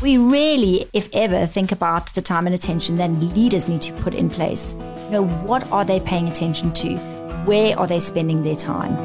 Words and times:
we 0.00 0.16
really, 0.16 0.88
if 0.92 1.08
ever, 1.12 1.46
think 1.46 1.72
about 1.72 2.14
the 2.14 2.22
time 2.22 2.46
and 2.46 2.54
attention 2.54 2.96
that 2.96 3.10
leaders 3.10 3.66
need 3.68 3.82
to 3.82 3.92
put 3.94 4.14
in 4.14 4.30
place. 4.30 4.74
You 5.06 5.10
know, 5.10 5.26
what 5.26 5.70
are 5.72 5.84
they 5.84 5.98
paying 5.98 6.28
attention 6.28 6.72
to? 6.74 6.96
Where 7.44 7.76
are 7.78 7.86
they 7.86 7.98
spending 7.98 8.42
their 8.44 8.54
time? 8.54 8.96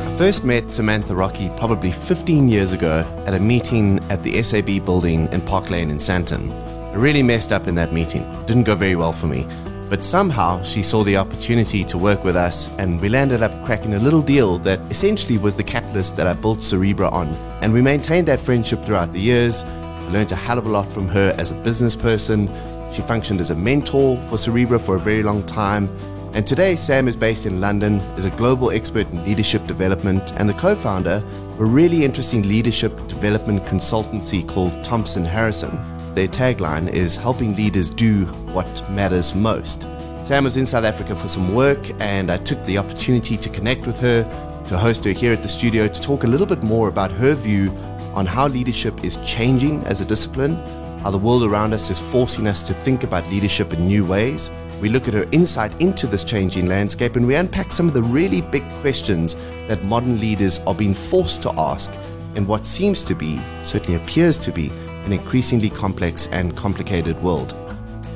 I 0.00 0.16
first 0.18 0.44
met 0.44 0.70
Samantha 0.70 1.14
Rockey 1.14 1.50
probably 1.56 1.92
15 1.92 2.48
years 2.48 2.72
ago 2.72 3.06
at 3.26 3.34
a 3.34 3.40
meeting 3.40 4.00
at 4.10 4.22
the 4.22 4.42
SAB 4.42 4.84
building 4.84 5.28
in 5.32 5.40
Park 5.40 5.70
Lane 5.70 5.90
in 5.90 5.98
Sandton. 5.98 6.50
I 6.90 6.94
really 6.94 7.22
messed 7.22 7.52
up 7.52 7.68
in 7.68 7.76
that 7.76 7.92
meeting. 7.92 8.22
Didn't 8.46 8.64
go 8.64 8.74
very 8.74 8.96
well 8.96 9.12
for 9.12 9.28
me. 9.28 9.46
But 9.90 10.04
somehow 10.04 10.62
she 10.62 10.84
saw 10.84 11.02
the 11.02 11.16
opportunity 11.16 11.82
to 11.86 11.98
work 11.98 12.22
with 12.22 12.36
us, 12.36 12.70
and 12.78 13.00
we 13.00 13.08
landed 13.08 13.42
up 13.42 13.64
cracking 13.64 13.94
a 13.94 13.98
little 13.98 14.22
deal 14.22 14.56
that 14.60 14.78
essentially 14.88 15.36
was 15.36 15.56
the 15.56 15.64
catalyst 15.64 16.14
that 16.14 16.28
I 16.28 16.32
built 16.34 16.60
Cerebra 16.60 17.12
on. 17.12 17.34
And 17.60 17.72
we 17.72 17.82
maintained 17.82 18.28
that 18.28 18.38
friendship 18.38 18.84
throughout 18.84 19.12
the 19.12 19.18
years. 19.18 19.64
I 19.64 20.08
learned 20.12 20.30
a 20.30 20.36
hell 20.36 20.58
of 20.58 20.66
a 20.66 20.70
lot 20.70 20.90
from 20.92 21.08
her 21.08 21.34
as 21.38 21.50
a 21.50 21.54
business 21.54 21.96
person. 21.96 22.46
She 22.92 23.02
functioned 23.02 23.40
as 23.40 23.50
a 23.50 23.56
mentor 23.56 24.16
for 24.28 24.36
Cerebra 24.36 24.80
for 24.80 24.94
a 24.94 25.00
very 25.00 25.24
long 25.24 25.42
time. 25.42 25.88
And 26.34 26.46
today, 26.46 26.76
Sam 26.76 27.08
is 27.08 27.16
based 27.16 27.44
in 27.44 27.60
London, 27.60 27.96
is 28.16 28.24
a 28.24 28.30
global 28.30 28.70
expert 28.70 29.10
in 29.10 29.24
leadership 29.24 29.66
development, 29.66 30.32
and 30.36 30.48
the 30.48 30.54
co 30.54 30.76
founder 30.76 31.20
of 31.54 31.60
a 31.60 31.64
really 31.64 32.04
interesting 32.04 32.44
leadership 32.44 32.96
development 33.08 33.64
consultancy 33.64 34.46
called 34.46 34.84
Thompson 34.84 35.24
Harrison 35.24 35.76
their 36.20 36.28
tagline 36.28 36.86
is 36.92 37.16
helping 37.16 37.56
leaders 37.56 37.88
do 37.88 38.26
what 38.52 38.68
matters 38.90 39.34
most. 39.34 39.86
Sam 40.22 40.44
was 40.44 40.58
in 40.58 40.66
South 40.66 40.84
Africa 40.84 41.16
for 41.16 41.28
some 41.28 41.54
work, 41.54 41.78
and 41.98 42.30
I 42.30 42.36
took 42.36 42.62
the 42.66 42.76
opportunity 42.76 43.38
to 43.38 43.48
connect 43.48 43.86
with 43.86 43.98
her, 44.00 44.22
to 44.68 44.76
host 44.76 45.02
her 45.04 45.12
here 45.12 45.32
at 45.32 45.42
the 45.42 45.48
studio, 45.48 45.88
to 45.88 46.02
talk 46.02 46.24
a 46.24 46.26
little 46.26 46.44
bit 46.44 46.62
more 46.62 46.88
about 46.88 47.10
her 47.12 47.32
view 47.34 47.70
on 48.12 48.26
how 48.26 48.48
leadership 48.48 49.02
is 49.02 49.16
changing 49.24 49.82
as 49.84 50.02
a 50.02 50.04
discipline, 50.04 50.56
how 50.98 51.10
the 51.10 51.16
world 51.16 51.42
around 51.42 51.72
us 51.72 51.88
is 51.88 52.02
forcing 52.02 52.46
us 52.46 52.62
to 52.64 52.74
think 52.74 53.02
about 53.02 53.26
leadership 53.30 53.72
in 53.72 53.86
new 53.86 54.04
ways. 54.04 54.50
We 54.78 54.90
look 54.90 55.08
at 55.08 55.14
her 55.14 55.26
insight 55.32 55.72
into 55.80 56.06
this 56.06 56.22
changing 56.22 56.66
landscape 56.66 57.16
and 57.16 57.26
we 57.26 57.34
unpack 57.34 57.72
some 57.72 57.88
of 57.88 57.94
the 57.94 58.02
really 58.02 58.42
big 58.42 58.68
questions 58.82 59.36
that 59.68 59.82
modern 59.84 60.20
leaders 60.20 60.58
are 60.66 60.74
being 60.74 60.92
forced 60.92 61.40
to 61.42 61.52
ask 61.58 61.90
in 62.34 62.46
what 62.46 62.66
seems 62.66 63.04
to 63.04 63.14
be, 63.14 63.40
certainly 63.62 63.98
appears 63.98 64.36
to 64.36 64.52
be, 64.52 64.70
an 65.04 65.12
increasingly 65.12 65.70
complex 65.70 66.26
and 66.28 66.56
complicated 66.56 67.20
world. 67.22 67.54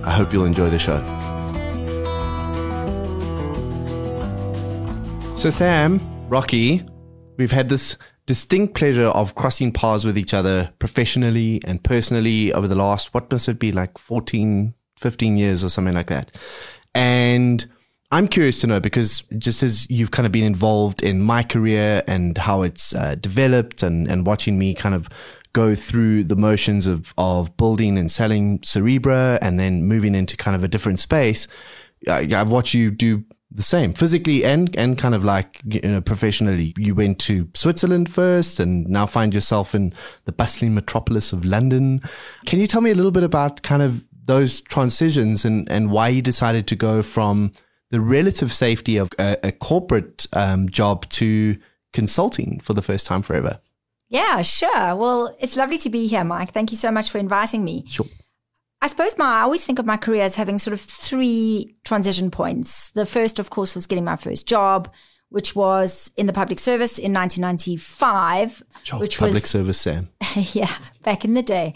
I 0.04 0.10
hope 0.10 0.32
you'll 0.32 0.44
enjoy 0.44 0.70
the 0.70 0.78
show. 0.78 1.02
So, 5.36 5.50
Sam, 5.50 6.00
Rockey, 6.28 6.86
we've 7.36 7.50
had 7.50 7.68
this 7.68 7.98
distinct 8.26 8.74
pleasure 8.74 9.08
of 9.08 9.34
crossing 9.34 9.72
paths 9.72 10.04
with 10.04 10.16
each 10.16 10.32
other 10.32 10.72
professionally 10.78 11.60
and 11.66 11.82
personally 11.82 12.52
over 12.52 12.66
the 12.66 12.74
last, 12.74 13.12
what 13.12 13.30
must 13.30 13.48
it 13.48 13.58
be, 13.58 13.72
like 13.72 13.98
14, 13.98 14.74
15 14.98 15.36
years 15.36 15.62
or 15.62 15.68
something 15.68 15.94
like 15.94 16.06
that. 16.06 16.30
And 16.94 17.66
I'm 18.10 18.28
curious 18.28 18.60
to 18.60 18.66
know 18.66 18.80
because 18.80 19.22
just 19.38 19.62
as 19.62 19.90
you've 19.90 20.12
kind 20.12 20.24
of 20.24 20.32
been 20.32 20.44
involved 20.44 21.02
in 21.02 21.20
my 21.20 21.42
career 21.42 22.02
and 22.06 22.38
how 22.38 22.62
it's 22.62 22.94
uh, 22.94 23.16
developed 23.16 23.82
and, 23.82 24.08
and 24.08 24.26
watching 24.26 24.58
me 24.58 24.74
kind 24.74 24.94
of 24.94 25.08
go 25.54 25.74
through 25.74 26.24
the 26.24 26.36
motions 26.36 26.86
of, 26.86 27.14
of 27.16 27.56
building 27.56 27.96
and 27.96 28.10
selling 28.10 28.58
Cerebra 28.58 29.38
and 29.40 29.58
then 29.58 29.84
moving 29.84 30.14
into 30.14 30.36
kind 30.36 30.54
of 30.54 30.62
a 30.62 30.68
different 30.68 30.98
space, 30.98 31.48
I, 32.06 32.28
I've 32.34 32.50
watched 32.50 32.74
you 32.74 32.90
do 32.90 33.24
the 33.50 33.62
same 33.62 33.94
physically 33.94 34.44
and 34.44 34.76
and 34.76 34.98
kind 34.98 35.14
of 35.14 35.22
like 35.22 35.62
you 35.64 35.80
know 35.82 36.00
professionally. 36.00 36.74
You 36.76 36.94
went 36.94 37.20
to 37.20 37.48
Switzerland 37.54 38.12
first 38.12 38.58
and 38.58 38.86
now 38.88 39.06
find 39.06 39.32
yourself 39.32 39.74
in 39.74 39.94
the 40.24 40.32
bustling 40.32 40.74
metropolis 40.74 41.32
of 41.32 41.44
London. 41.44 42.02
Can 42.46 42.58
you 42.58 42.66
tell 42.66 42.80
me 42.80 42.90
a 42.90 42.94
little 42.94 43.12
bit 43.12 43.22
about 43.22 43.62
kind 43.62 43.80
of 43.80 44.04
those 44.24 44.60
transitions 44.60 45.44
and 45.44 45.70
and 45.70 45.90
why 45.90 46.08
you 46.08 46.20
decided 46.20 46.66
to 46.66 46.76
go 46.76 47.00
from 47.00 47.52
the 47.90 48.00
relative 48.00 48.52
safety 48.52 48.96
of 48.96 49.10
a, 49.20 49.36
a 49.44 49.52
corporate 49.52 50.26
um, 50.32 50.68
job 50.68 51.08
to 51.10 51.56
consulting 51.92 52.58
for 52.58 52.72
the 52.74 52.82
first 52.82 53.06
time 53.06 53.22
forever 53.22 53.60
yeah, 54.14 54.42
sure. 54.42 54.94
Well, 54.94 55.36
it's 55.40 55.56
lovely 55.56 55.76
to 55.78 55.90
be 55.90 56.06
here, 56.06 56.22
Mike. 56.22 56.52
Thank 56.52 56.70
you 56.70 56.76
so 56.76 56.92
much 56.92 57.10
for 57.10 57.18
inviting 57.18 57.64
me. 57.64 57.84
Sure. 57.88 58.06
I 58.80 58.86
suppose 58.86 59.18
my 59.18 59.24
I 59.24 59.40
always 59.40 59.64
think 59.64 59.80
of 59.80 59.86
my 59.86 59.96
career 59.96 60.22
as 60.22 60.36
having 60.36 60.58
sort 60.58 60.72
of 60.72 60.80
three 60.80 61.74
transition 61.84 62.30
points. 62.30 62.90
The 62.90 63.06
first, 63.06 63.40
of 63.40 63.50
course, 63.50 63.74
was 63.74 63.86
getting 63.86 64.04
my 64.04 64.14
first 64.14 64.46
job, 64.46 64.88
which 65.30 65.56
was 65.56 66.12
in 66.16 66.26
the 66.26 66.32
public 66.32 66.60
service 66.60 66.96
in 66.96 67.12
1995. 67.12 68.62
Oh, 68.92 69.00
which 69.00 69.18
public 69.18 69.42
was, 69.42 69.50
service, 69.50 69.80
Sam. 69.80 70.10
yeah, 70.36 70.70
back 71.02 71.24
in 71.24 71.34
the 71.34 71.42
day, 71.42 71.74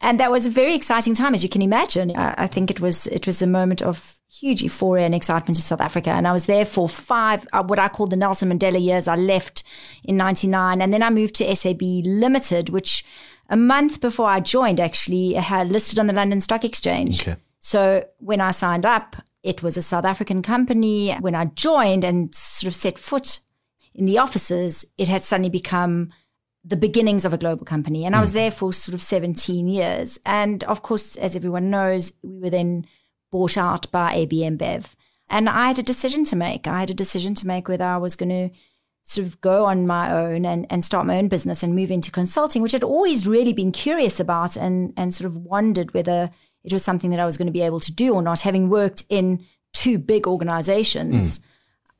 and 0.00 0.20
that 0.20 0.30
was 0.30 0.46
a 0.46 0.50
very 0.50 0.74
exciting 0.74 1.14
time, 1.14 1.34
as 1.34 1.42
you 1.42 1.48
can 1.48 1.62
imagine. 1.62 2.16
I, 2.16 2.34
I 2.38 2.46
think 2.46 2.70
it 2.70 2.80
was 2.80 3.06
it 3.06 3.26
was 3.26 3.42
a 3.42 3.46
moment 3.46 3.82
of 3.82 4.16
huge 4.28 4.62
euphoria 4.62 5.06
and 5.06 5.14
excitement 5.14 5.56
in 5.56 5.62
South 5.62 5.80
Africa. 5.80 6.10
And 6.10 6.28
I 6.28 6.32
was 6.32 6.46
there 6.46 6.64
for 6.64 6.88
five, 6.88 7.46
uh, 7.52 7.62
what 7.62 7.78
I 7.78 7.88
call 7.88 8.06
the 8.06 8.16
Nelson 8.16 8.50
Mandela 8.50 8.82
years. 8.82 9.08
I 9.08 9.16
left 9.16 9.62
in 10.04 10.16
99 10.16 10.82
and 10.82 10.92
then 10.92 11.02
I 11.02 11.10
moved 11.10 11.36
to 11.36 11.54
SAB 11.54 11.80
Limited, 11.80 12.68
which 12.68 13.04
a 13.48 13.56
month 13.56 14.00
before 14.00 14.28
I 14.28 14.40
joined 14.40 14.80
actually 14.80 15.34
had 15.34 15.70
listed 15.70 15.98
on 15.98 16.06
the 16.06 16.12
London 16.12 16.40
Stock 16.40 16.64
Exchange. 16.64 17.22
Okay. 17.22 17.36
So 17.60 18.04
when 18.18 18.40
I 18.40 18.50
signed 18.50 18.84
up, 18.84 19.16
it 19.42 19.62
was 19.62 19.76
a 19.76 19.82
South 19.82 20.04
African 20.04 20.42
company. 20.42 21.14
When 21.14 21.34
I 21.34 21.46
joined 21.46 22.04
and 22.04 22.34
sort 22.34 22.68
of 22.68 22.74
set 22.74 22.98
foot 22.98 23.40
in 23.94 24.04
the 24.04 24.18
offices, 24.18 24.84
it 24.98 25.08
had 25.08 25.22
suddenly 25.22 25.50
become 25.50 26.10
the 26.66 26.76
beginnings 26.76 27.24
of 27.24 27.32
a 27.32 27.38
global 27.38 27.64
company. 27.64 28.04
And 28.04 28.16
I 28.16 28.20
was 28.20 28.30
hmm. 28.30 28.38
there 28.38 28.50
for 28.50 28.72
sort 28.72 28.94
of 28.94 29.02
17 29.02 29.68
years. 29.68 30.18
And 30.26 30.64
of 30.64 30.82
course, 30.82 31.16
as 31.16 31.36
everyone 31.36 31.70
knows, 31.70 32.12
we 32.22 32.38
were 32.38 32.50
then 32.50 32.86
bought 33.30 33.56
out 33.56 33.90
by 33.92 34.14
AB 34.14 34.40
InBev. 34.40 34.94
And 35.28 35.48
I 35.48 35.68
had 35.68 35.78
a 35.78 35.82
decision 35.82 36.24
to 36.26 36.36
make. 36.36 36.66
I 36.66 36.80
had 36.80 36.90
a 36.90 36.94
decision 36.94 37.34
to 37.36 37.46
make 37.46 37.68
whether 37.68 37.84
I 37.84 37.96
was 37.96 38.16
going 38.16 38.28
to 38.28 38.56
sort 39.04 39.26
of 39.26 39.40
go 39.40 39.66
on 39.66 39.86
my 39.86 40.10
own 40.10 40.44
and, 40.44 40.66
and 40.68 40.84
start 40.84 41.06
my 41.06 41.16
own 41.16 41.28
business 41.28 41.62
and 41.62 41.74
move 41.74 41.92
into 41.92 42.10
consulting, 42.10 42.62
which 42.62 42.74
I'd 42.74 42.82
always 42.82 43.26
really 43.26 43.52
been 43.52 43.70
curious 43.70 44.18
about 44.18 44.56
and, 44.56 44.92
and 44.96 45.14
sort 45.14 45.26
of 45.26 45.36
wondered 45.36 45.94
whether 45.94 46.30
it 46.64 46.72
was 46.72 46.82
something 46.82 47.10
that 47.10 47.20
I 47.20 47.24
was 47.24 47.36
going 47.36 47.46
to 47.46 47.52
be 47.52 47.62
able 47.62 47.78
to 47.80 47.92
do 47.92 48.14
or 48.14 48.22
not, 48.22 48.40
having 48.40 48.68
worked 48.68 49.04
in 49.08 49.44
two 49.72 49.98
big 49.98 50.26
organizations. 50.26 51.38
Mm. 51.38 51.44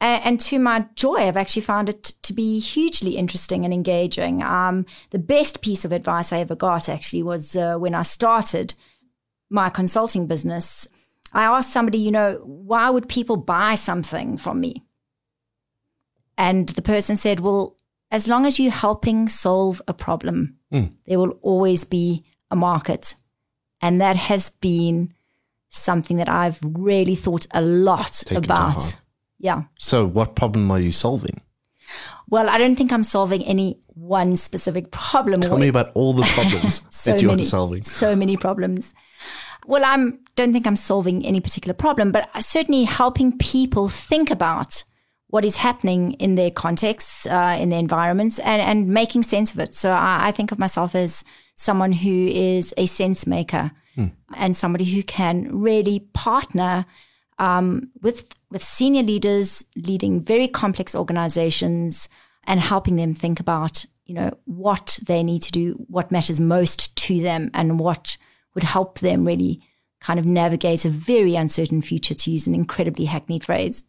And, 0.01 0.25
and, 0.25 0.41
to 0.41 0.59
my 0.59 0.87
joy, 0.95 1.17
I've 1.17 1.39
actually 1.39 1.63
found 1.63 1.89
it 1.89 2.13
to 2.23 2.33
be 2.35 2.59
hugely 2.59 3.17
interesting 3.17 3.65
and 3.65 3.73
engaging. 3.73 4.43
Um, 4.43 4.85
the 5.11 5.19
best 5.19 5.63
piece 5.63 5.87
of 5.87 5.93
advice 5.93 6.33
I 6.33 6.41
ever 6.41 6.55
got 6.55 6.89
actually 6.89 7.23
was 7.23 7.57
uh, 7.57 7.77
when 7.77 7.95
I 7.95 8.03
started 8.03 8.75
my 9.49 9.71
consulting 9.71 10.27
business. 10.27 10.87
I 11.33 11.45
asked 11.45 11.73
somebody, 11.73 11.99
you 11.99 12.11
know, 12.11 12.41
why 12.45 12.91
would 12.91 13.09
people 13.09 13.37
buy 13.37 13.75
something 13.75 14.37
from 14.37 14.61
me? 14.61 14.83
And 16.37 16.69
the 16.71 16.83
person 16.83 17.17
said, 17.17 17.41
well, 17.41 17.77
as 18.11 18.29
long 18.29 18.47
as 18.47 18.59
you're 18.59 18.71
helping 18.71 19.29
solve 19.29 19.81
a 19.89 19.95
problem, 19.95 20.59
mm. 20.73 20.93
there 21.07 21.19
will 21.19 21.39
always 21.43 21.85
be 21.85 22.25
a 22.51 22.57
market. 22.57 23.15
And 23.81 24.01
that 24.01 24.17
has 24.17 24.51
been 24.51 25.15
something 25.69 26.17
that 26.19 26.29
I've 26.29 26.59
really 26.63 27.15
thought 27.15 27.47
a 27.53 27.63
lot 27.63 28.31
about. 28.31 28.97
Yeah. 29.39 29.65
So, 29.79 30.07
what 30.07 30.35
problem 30.37 30.71
are 30.71 30.81
you 30.81 30.93
solving? 30.93 31.41
Well, 32.29 32.49
I 32.49 32.59
don't 32.59 32.77
think 32.77 32.93
I'm 32.93 33.05
solving 33.05 33.45
any 33.45 33.79
one 33.95 34.37
specific 34.37 34.91
problem. 34.91 35.41
Tell 35.41 35.59
me 35.59 35.69
about 35.69 35.93
all 35.95 36.13
the 36.13 36.23
problems 36.35 36.83
so 36.91 37.13
that 37.13 37.23
you're 37.23 37.33
many, 37.33 37.45
solving. 37.45 37.83
So 37.83 38.17
many 38.17 38.37
problems. 38.37 38.95
Well, 39.67 39.85
I 39.85 39.97
don't 40.35 40.53
think 40.53 40.67
I'm 40.67 40.77
solving 40.77 41.25
any 41.25 41.41
particular 41.41 41.75
problem, 41.75 42.13
but 42.13 42.29
certainly 42.43 42.85
helping 42.85 43.37
people 43.39 43.89
think 43.89 44.31
about 44.31 44.85
what 45.29 45.45
is 45.45 45.57
happening 45.59 46.13
in 46.15 46.37
their 46.37 46.51
contexts, 46.51 47.27
uh, 47.27 47.57
in 47.61 47.71
their 47.71 47.81
environments, 47.81 48.39
and, 48.39 48.63
and 48.63 48.89
making 48.89 49.25
sense 49.25 49.53
of 49.53 49.59
it. 49.59 49.75
So 49.75 49.91
I, 49.91 50.29
I, 50.29 50.33
think 50.33 50.53
of 50.53 50.59
myself 50.59 50.95
as 50.95 51.25
someone 51.55 51.93
who 51.93 52.29
is 52.29 52.73
a 52.77 52.87
sense 52.87 53.27
maker 53.27 53.73
hmm. 53.97 54.07
and 54.35 54.57
somebody 54.57 54.85
who 54.85 55.03
can 55.03 55.49
really 55.51 56.01
partner 56.13 56.87
um, 57.39 57.91
with 58.03 58.33
with 58.51 58.63
senior 58.63 59.03
leaders 59.03 59.65
leading 59.77 60.23
very 60.23 60.49
complex 60.49 60.95
organizations 60.95 62.09
and 62.45 62.61
helping 62.61 62.97
them 62.97 63.15
think 63.15 63.41
about 63.41 63.85
you 64.05 64.15
know 64.15 64.31
what 64.45 64.99
they 65.07 65.23
need 65.23 65.43
to 65.43 65.53
do, 65.53 65.73
what 65.89 66.13
matters 66.13 66.41
most 66.41 66.95
to 66.97 67.21
them, 67.21 67.51
and 67.55 67.79
what 67.79 68.17
would 68.55 68.65
help 68.65 69.01
them 69.01 69.25
really 69.25 69.61
kind 70.01 70.19
of 70.19 70.27
navigate 70.27 70.85
a 70.85 70.89
very 70.89 71.35
uncertain 71.35 71.83
future, 71.83 72.15
to 72.15 72.31
use 72.31 72.47
an 72.47 72.55
incredibly 72.55 73.07
hackneyed 73.07 73.45
phrase. 73.45 73.85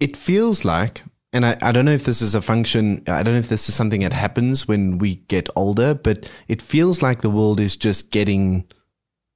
It 0.00 0.16
feels 0.16 0.64
like, 0.64 1.02
and 1.32 1.46
I, 1.46 1.56
I 1.62 1.72
don't 1.72 1.84
know 1.84 1.92
if 1.92 2.04
this 2.04 2.20
is 2.20 2.34
a 2.34 2.42
function, 2.42 3.02
I 3.06 3.22
don't 3.22 3.34
know 3.34 3.40
if 3.40 3.48
this 3.48 3.68
is 3.68 3.74
something 3.74 4.00
that 4.00 4.12
happens 4.12 4.68
when 4.68 4.98
we 4.98 5.16
get 5.16 5.48
older, 5.56 5.94
but 5.94 6.30
it 6.48 6.60
feels 6.60 7.02
like 7.02 7.22
the 7.22 7.30
world 7.30 7.60
is 7.60 7.76
just 7.76 8.10
getting 8.10 8.64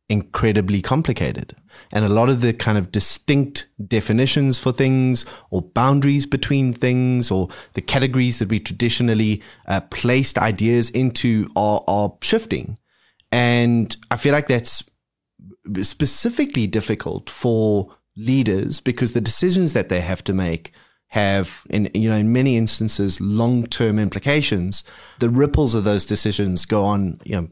incredibly 0.08 0.82
complicated. 0.82 1.56
And 1.90 2.04
a 2.04 2.08
lot 2.08 2.28
of 2.28 2.40
the 2.40 2.52
kind 2.52 2.76
of 2.76 2.92
distinct 2.92 3.66
definitions 3.86 4.58
for 4.58 4.72
things 4.72 5.24
or 5.50 5.62
boundaries 5.62 6.26
between 6.26 6.72
things 6.72 7.30
or 7.30 7.48
the 7.74 7.80
categories 7.80 8.38
that 8.38 8.48
we 8.48 8.60
traditionally 8.60 9.42
uh, 9.66 9.80
placed 9.90 10.38
ideas 10.38 10.90
into 10.90 11.50
are, 11.56 11.82
are 11.88 12.12
shifting. 12.20 12.78
And 13.30 13.96
I 14.10 14.16
feel 14.16 14.32
like 14.32 14.48
that's 14.48 14.84
specifically 15.82 16.66
difficult 16.66 17.30
for 17.30 17.96
leaders 18.16 18.80
because 18.80 19.14
the 19.14 19.20
decisions 19.20 19.72
that 19.72 19.88
they 19.88 20.00
have 20.00 20.22
to 20.24 20.34
make 20.34 20.72
have 21.08 21.64
in 21.68 21.90
you 21.92 22.08
know 22.08 22.16
in 22.16 22.32
many 22.32 22.56
instances 22.56 23.20
long-term 23.20 23.98
implications 23.98 24.82
the 25.18 25.28
ripples 25.28 25.74
of 25.74 25.84
those 25.84 26.06
decisions 26.06 26.64
go 26.64 26.84
on 26.84 27.20
you 27.24 27.36
know 27.36 27.48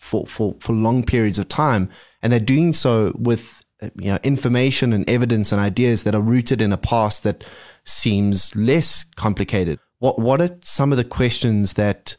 for 0.00 0.26
for 0.26 0.56
for 0.60 0.72
long 0.72 1.04
periods 1.04 1.38
of 1.38 1.48
time 1.48 1.88
and 2.22 2.32
they're 2.32 2.40
doing 2.40 2.72
so 2.72 3.12
with 3.16 3.64
you 3.96 4.10
know 4.10 4.18
information 4.22 4.92
and 4.92 5.08
evidence 5.08 5.52
and 5.52 5.60
ideas 5.60 6.04
that 6.04 6.14
are 6.14 6.20
rooted 6.20 6.60
in 6.60 6.72
a 6.72 6.76
past 6.76 7.22
that 7.22 7.44
seems 7.84 8.54
less 8.56 9.04
complicated 9.16 9.78
what 9.98 10.18
what 10.18 10.40
are 10.40 10.50
some 10.62 10.92
of 10.92 10.98
the 10.98 11.04
questions 11.04 11.74
that 11.74 12.16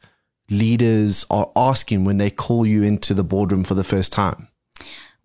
leaders 0.49 1.25
are 1.29 1.51
asking 1.55 2.03
when 2.03 2.17
they 2.17 2.29
call 2.29 2.65
you 2.65 2.83
into 2.83 3.13
the 3.13 3.23
boardroom 3.23 3.63
for 3.63 3.73
the 3.73 3.83
first 3.83 4.11
time 4.11 4.47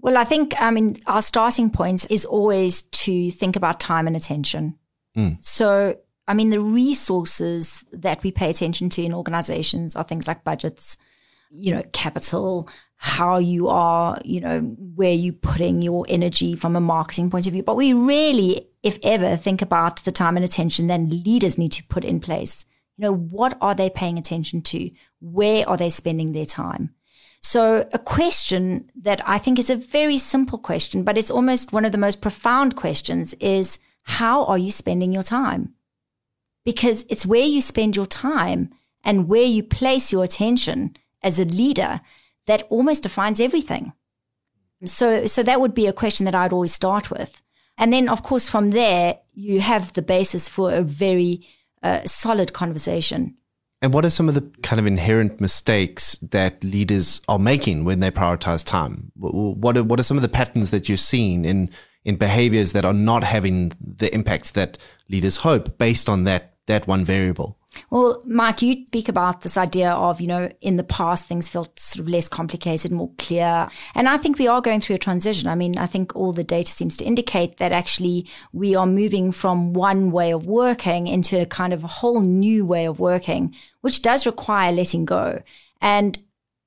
well, 0.06 0.18
I 0.18 0.24
think, 0.24 0.54
I 0.60 0.70
mean, 0.70 0.96
our 1.06 1.20
starting 1.20 1.70
point 1.70 2.08
is 2.10 2.24
always 2.24 2.82
to 2.82 3.30
think 3.30 3.56
about 3.56 3.80
time 3.80 4.06
and 4.06 4.14
attention. 4.14 4.78
Mm. 5.16 5.44
So, 5.44 5.96
I 6.28 6.34
mean, 6.34 6.50
the 6.50 6.60
resources 6.60 7.84
that 7.92 8.22
we 8.22 8.30
pay 8.30 8.50
attention 8.50 8.88
to 8.90 9.02
in 9.02 9.14
organizations 9.14 9.96
are 9.96 10.04
things 10.04 10.28
like 10.28 10.44
budgets, 10.44 10.98
you 11.58 11.74
know, 11.74 11.82
capital, 11.92 12.68
how 12.96 13.38
you 13.38 13.68
are, 13.68 14.20
you 14.24 14.40
know, 14.40 14.60
where 14.60 15.12
you're 15.12 15.32
putting 15.32 15.82
your 15.82 16.04
energy 16.08 16.56
from 16.56 16.76
a 16.76 16.80
marketing 16.80 17.30
point 17.30 17.46
of 17.46 17.52
view. 17.52 17.62
But 17.62 17.76
we 17.76 17.92
really, 17.92 18.68
if 18.82 18.98
ever, 19.02 19.36
think 19.36 19.62
about 19.62 20.04
the 20.04 20.12
time 20.12 20.36
and 20.36 20.44
attention 20.44 20.86
that 20.86 21.00
leaders 21.00 21.58
need 21.58 21.72
to 21.72 21.84
put 21.84 22.04
in 22.04 22.20
place. 22.20 22.64
You 22.96 23.02
know, 23.02 23.14
what 23.14 23.58
are 23.60 23.74
they 23.74 23.90
paying 23.90 24.18
attention 24.18 24.62
to? 24.62 24.90
Where 25.20 25.68
are 25.68 25.76
they 25.76 25.90
spending 25.90 26.32
their 26.32 26.46
time? 26.46 26.94
So, 27.40 27.86
a 27.92 27.98
question 27.98 28.86
that 29.02 29.20
I 29.28 29.38
think 29.38 29.58
is 29.58 29.70
a 29.70 29.76
very 29.76 30.18
simple 30.18 30.58
question, 30.58 31.04
but 31.04 31.18
it's 31.18 31.30
almost 31.30 31.72
one 31.72 31.84
of 31.84 31.92
the 31.92 31.98
most 31.98 32.20
profound 32.20 32.76
questions 32.76 33.34
is 33.34 33.78
how 34.02 34.44
are 34.46 34.58
you 34.58 34.70
spending 34.70 35.12
your 35.12 35.22
time? 35.22 35.74
Because 36.64 37.04
it's 37.08 37.26
where 37.26 37.44
you 37.44 37.60
spend 37.60 37.94
your 37.94 38.06
time 38.06 38.70
and 39.04 39.28
where 39.28 39.44
you 39.44 39.62
place 39.62 40.10
your 40.10 40.24
attention 40.24 40.96
as 41.22 41.38
a 41.40 41.44
leader 41.44 42.00
that 42.46 42.66
almost 42.70 43.02
defines 43.02 43.40
everything. 43.40 43.92
So, 44.84 45.26
so 45.26 45.42
that 45.42 45.60
would 45.60 45.74
be 45.74 45.86
a 45.86 45.92
question 45.92 46.24
that 46.24 46.34
I'd 46.34 46.52
always 46.52 46.72
start 46.72 47.10
with. 47.10 47.42
And 47.78 47.92
then, 47.92 48.08
of 48.08 48.22
course, 48.22 48.48
from 48.48 48.70
there, 48.70 49.18
you 49.34 49.60
have 49.60 49.92
the 49.92 50.02
basis 50.02 50.48
for 50.48 50.72
a 50.72 50.82
very 50.82 51.46
uh, 51.82 52.04
solid 52.04 52.52
conversation 52.52 53.36
and 53.82 53.92
what 53.92 54.04
are 54.04 54.10
some 54.10 54.28
of 54.28 54.34
the 54.34 54.42
kind 54.62 54.80
of 54.80 54.86
inherent 54.86 55.40
mistakes 55.40 56.16
that 56.22 56.64
leaders 56.64 57.20
are 57.28 57.38
making 57.38 57.84
when 57.84 58.00
they 58.00 58.10
prioritize 58.10 58.64
time? 58.64 59.12
What 59.14 59.76
are, 59.76 59.84
what 59.84 60.00
are 60.00 60.04
some 60.04 60.16
of 60.16 60.22
the 60.22 60.28
patterns 60.28 60.70
that 60.70 60.88
you're 60.88 60.96
seeing 60.96 61.44
in, 61.44 61.70
in 62.04 62.16
behaviors 62.16 62.72
that 62.72 62.84
are 62.84 62.94
not 62.94 63.22
having 63.22 63.72
the 63.80 64.12
impacts 64.14 64.52
that 64.52 64.78
leaders 65.08 65.36
hope 65.36 65.76
based 65.76 66.08
on 66.08 66.24
that, 66.24 66.54
that 66.66 66.86
one 66.86 67.04
variable? 67.04 67.58
Well, 67.90 68.22
Mike, 68.26 68.62
you 68.62 68.86
speak 68.86 69.08
about 69.08 69.42
this 69.42 69.56
idea 69.56 69.90
of, 69.90 70.20
you 70.20 70.26
know, 70.26 70.50
in 70.60 70.76
the 70.76 70.84
past, 70.84 71.26
things 71.26 71.48
felt 71.48 71.78
sort 71.78 72.00
of 72.00 72.08
less 72.08 72.28
complicated, 72.28 72.92
more 72.92 73.10
clear. 73.18 73.68
And 73.94 74.08
I 74.08 74.16
think 74.16 74.38
we 74.38 74.48
are 74.48 74.60
going 74.60 74.80
through 74.80 74.96
a 74.96 75.00
transition. 75.00 75.48
I 75.48 75.54
mean, 75.54 75.78
I 75.78 75.86
think 75.86 76.14
all 76.14 76.32
the 76.32 76.44
data 76.44 76.70
seems 76.70 76.96
to 76.98 77.04
indicate 77.04 77.58
that 77.58 77.72
actually 77.72 78.26
we 78.52 78.74
are 78.74 78.86
moving 78.86 79.32
from 79.32 79.72
one 79.72 80.10
way 80.10 80.32
of 80.32 80.46
working 80.46 81.06
into 81.06 81.40
a 81.40 81.46
kind 81.46 81.72
of 81.72 81.84
a 81.84 81.88
whole 81.88 82.20
new 82.20 82.64
way 82.64 82.86
of 82.86 82.98
working, 82.98 83.54
which 83.80 84.02
does 84.02 84.26
require 84.26 84.72
letting 84.72 85.04
go. 85.04 85.42
And 85.80 86.18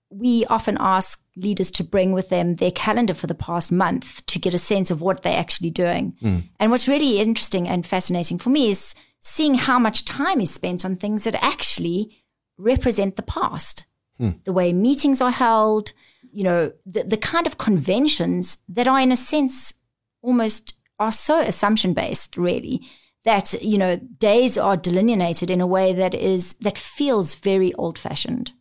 we 0.10 0.46
often 0.46 0.78
ask 0.80 1.22
leaders 1.36 1.72
to 1.72 1.84
bring 1.84 2.12
with 2.12 2.30
them 2.30 2.56
their 2.56 2.72
calendar 2.72 3.14
for 3.14 3.28
the 3.28 3.36
past 3.36 3.72
month 3.72 4.26
to 4.26 4.40
get 4.40 4.54
a 4.54 4.58
sense 4.58 4.92
of 4.92 5.02
what 5.02 5.22
they're 5.22 5.40
actually 5.40 5.70
doing. 5.70 6.16
Mm. 6.22 6.44
And 6.60 6.72
what's 6.72 6.88
really 6.88 7.20
interesting 7.20 7.68
and 7.68 7.86
fascinating 7.86 8.40
for 8.40 8.50
me 8.50 8.72
is 8.72 8.96
seeing 9.20 9.56
how 9.56 9.80
much 9.80 10.06
time 10.06 10.42
is 10.42 10.52
spent 10.52 10.86
on 10.86 10.96
things 10.96 11.24
that 11.24 11.44
actually 11.44 12.24
represent 12.58 13.16
the 13.16 13.22
past. 13.22 13.86
Hmm. 14.18 14.32
The 14.44 14.54
way 14.54 14.74
meetings 14.74 15.22
are 15.22 15.32
held, 15.32 15.94
you 16.32 16.44
know, 16.44 16.72
the, 16.86 17.04
the 17.04 17.18
kind 17.18 17.48
of 17.48 17.58
conventions 17.58 18.60
that 18.68 18.88
are, 18.88 19.00
in 19.00 19.12
a 19.12 19.16
sense, 19.16 19.74
almost 20.22 20.74
are 21.00 21.12
so 21.12 21.40
assumption 21.40 21.94
based, 21.94 22.38
really, 22.38 22.82
that, 23.24 23.54
you 23.64 23.78
know, 23.78 23.98
days 23.98 24.58
are 24.58 24.76
delineated 24.76 25.50
in 25.50 25.62
a 25.62 25.68
way 25.68 25.94
that 25.94 26.14
is, 26.14 26.54
that 26.56 26.78
feels 26.78 27.36
very 27.36 27.74
old 27.76 27.98
fashioned. 27.98 28.52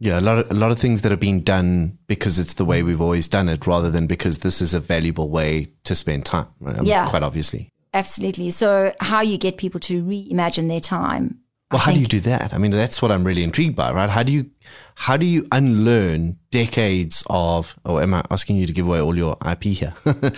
Yeah, 0.00 0.20
a 0.20 0.22
lot 0.22 0.38
of 0.38 0.50
a 0.52 0.54
lot 0.54 0.70
of 0.70 0.78
things 0.78 1.02
that 1.02 1.10
are 1.10 1.16
being 1.16 1.40
done 1.40 1.98
because 2.06 2.38
it's 2.38 2.54
the 2.54 2.64
way 2.64 2.84
we've 2.84 3.00
always 3.00 3.26
done 3.26 3.48
it, 3.48 3.66
rather 3.66 3.90
than 3.90 4.06
because 4.06 4.38
this 4.38 4.62
is 4.62 4.72
a 4.72 4.78
valuable 4.78 5.28
way 5.28 5.72
to 5.82 5.96
spend 5.96 6.24
time. 6.24 6.46
Right? 6.60 6.84
Yeah, 6.84 7.08
quite 7.08 7.24
obviously. 7.24 7.72
Absolutely. 7.98 8.50
So, 8.50 8.94
how 9.00 9.22
you 9.22 9.36
get 9.36 9.56
people 9.56 9.80
to 9.80 10.04
reimagine 10.04 10.68
their 10.68 10.78
time? 10.78 11.40
Well, 11.72 11.80
I 11.80 11.86
how 11.86 11.92
do 11.92 11.98
you 11.98 12.06
do 12.06 12.20
that? 12.20 12.54
I 12.54 12.58
mean, 12.58 12.70
that's 12.70 13.02
what 13.02 13.10
I'm 13.10 13.24
really 13.24 13.42
intrigued 13.42 13.74
by, 13.74 13.92
right? 13.92 14.08
How 14.08 14.22
do 14.22 14.32
you 14.32 14.48
how 14.94 15.16
do 15.16 15.26
you 15.26 15.44
unlearn 15.50 16.38
decades 16.52 17.24
of? 17.28 17.74
Oh, 17.84 17.98
am 17.98 18.14
I 18.14 18.22
asking 18.30 18.56
you 18.56 18.68
to 18.68 18.72
give 18.72 18.86
away 18.86 19.00
all 19.00 19.16
your 19.16 19.36
IP 19.44 19.64
here? 19.64 19.94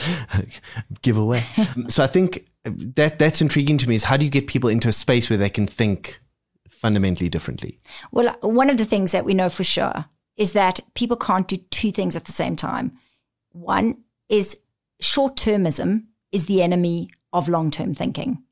give 1.03 1.19
away. 1.19 1.45
so, 1.89 2.03
I 2.03 2.07
think 2.07 2.47
that 2.65 3.19
that's 3.19 3.43
intriguing 3.43 3.77
to 3.77 3.89
me. 3.91 3.95
Is 3.95 4.05
how 4.05 4.17
do 4.17 4.25
you 4.25 4.31
get 4.31 4.47
people 4.47 4.71
into 4.71 4.89
a 4.89 4.93
space 4.93 5.29
where 5.29 5.37
they 5.37 5.51
can 5.51 5.67
think 5.67 6.19
fundamentally 6.71 7.29
differently? 7.29 7.79
Well, 8.11 8.35
one 8.41 8.71
of 8.71 8.79
the 8.79 8.87
things 8.87 9.13
that 9.13 9.27
we 9.27 9.35
know 9.35 9.51
for 9.51 9.65
sure 9.65 10.07
is 10.39 10.55
that 10.55 10.81
people 10.95 11.19
can't 11.19 11.47
do 11.47 11.59
two 11.59 11.93
things 11.93 12.17
at 12.17 12.25
the 12.25 12.33
same 12.33 12.57
time. 12.57 12.93
One 13.53 13.99
is 14.31 14.59
short 15.03 15.37
termism 15.37 16.05
is 16.33 16.47
the 16.47 16.63
enemy 16.63 17.11
of 17.33 17.49
long 17.49 17.71
term 17.71 17.95
thinking. 17.95 18.43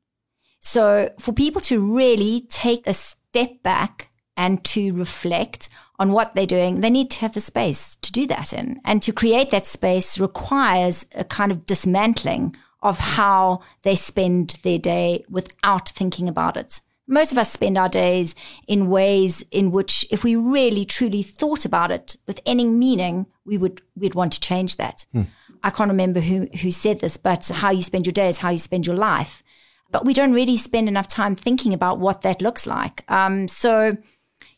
So, 0.59 1.11
for 1.19 1.33
people 1.33 1.61
to 1.61 1.79
really 1.79 2.41
take 2.49 2.85
a 2.85 2.93
step 2.93 3.63
back 3.63 4.09
and 4.35 4.63
to 4.65 4.93
reflect 4.93 5.69
on 5.99 6.11
what 6.13 6.33
they're 6.33 6.45
doing, 6.45 6.79
they 6.79 6.89
need 6.89 7.11
to 7.11 7.19
have 7.19 7.33
the 7.33 7.41
space 7.41 7.95
to 7.97 8.11
do 8.11 8.25
that 8.27 8.53
in. 8.53 8.79
And 8.85 9.03
to 9.03 9.11
create 9.11 9.49
that 9.51 9.65
space 9.65 10.19
requires 10.19 11.05
a 11.13 11.23
kind 11.23 11.51
of 11.51 11.65
dismantling 11.65 12.55
of 12.81 12.99
how 12.99 13.61
they 13.83 13.95
spend 13.95 14.57
their 14.63 14.79
day 14.79 15.25
without 15.29 15.89
thinking 15.89 16.29
about 16.29 16.55
it. 16.55 16.81
Most 17.07 17.31
of 17.31 17.37
us 17.37 17.51
spend 17.51 17.77
our 17.77 17.89
days 17.89 18.35
in 18.67 18.89
ways 18.89 19.43
in 19.51 19.71
which, 19.71 20.05
if 20.11 20.23
we 20.23 20.35
really 20.35 20.85
truly 20.85 21.23
thought 21.23 21.65
about 21.65 21.91
it 21.91 22.15
with 22.27 22.39
any 22.45 22.65
meaning, 22.65 23.25
we 23.45 23.57
would 23.57 23.81
we'd 23.95 24.13
want 24.13 24.33
to 24.33 24.39
change 24.39 24.77
that. 24.77 25.07
Hmm. 25.11 25.23
I 25.63 25.69
can't 25.69 25.89
remember 25.89 26.19
who, 26.19 26.47
who 26.61 26.71
said 26.71 26.99
this, 26.99 27.17
but 27.17 27.47
how 27.47 27.71
you 27.71 27.81
spend 27.81 28.05
your 28.05 28.13
day 28.13 28.29
is 28.29 28.39
how 28.39 28.49
you 28.49 28.57
spend 28.57 28.85
your 28.85 28.95
life. 28.95 29.43
But 29.91 30.05
we 30.05 30.13
don't 30.13 30.33
really 30.33 30.57
spend 30.57 30.87
enough 30.87 31.07
time 31.07 31.35
thinking 31.35 31.73
about 31.73 31.99
what 31.99 32.21
that 32.21 32.41
looks 32.41 32.67
like. 32.67 33.03
Um, 33.11 33.47
so, 33.47 33.97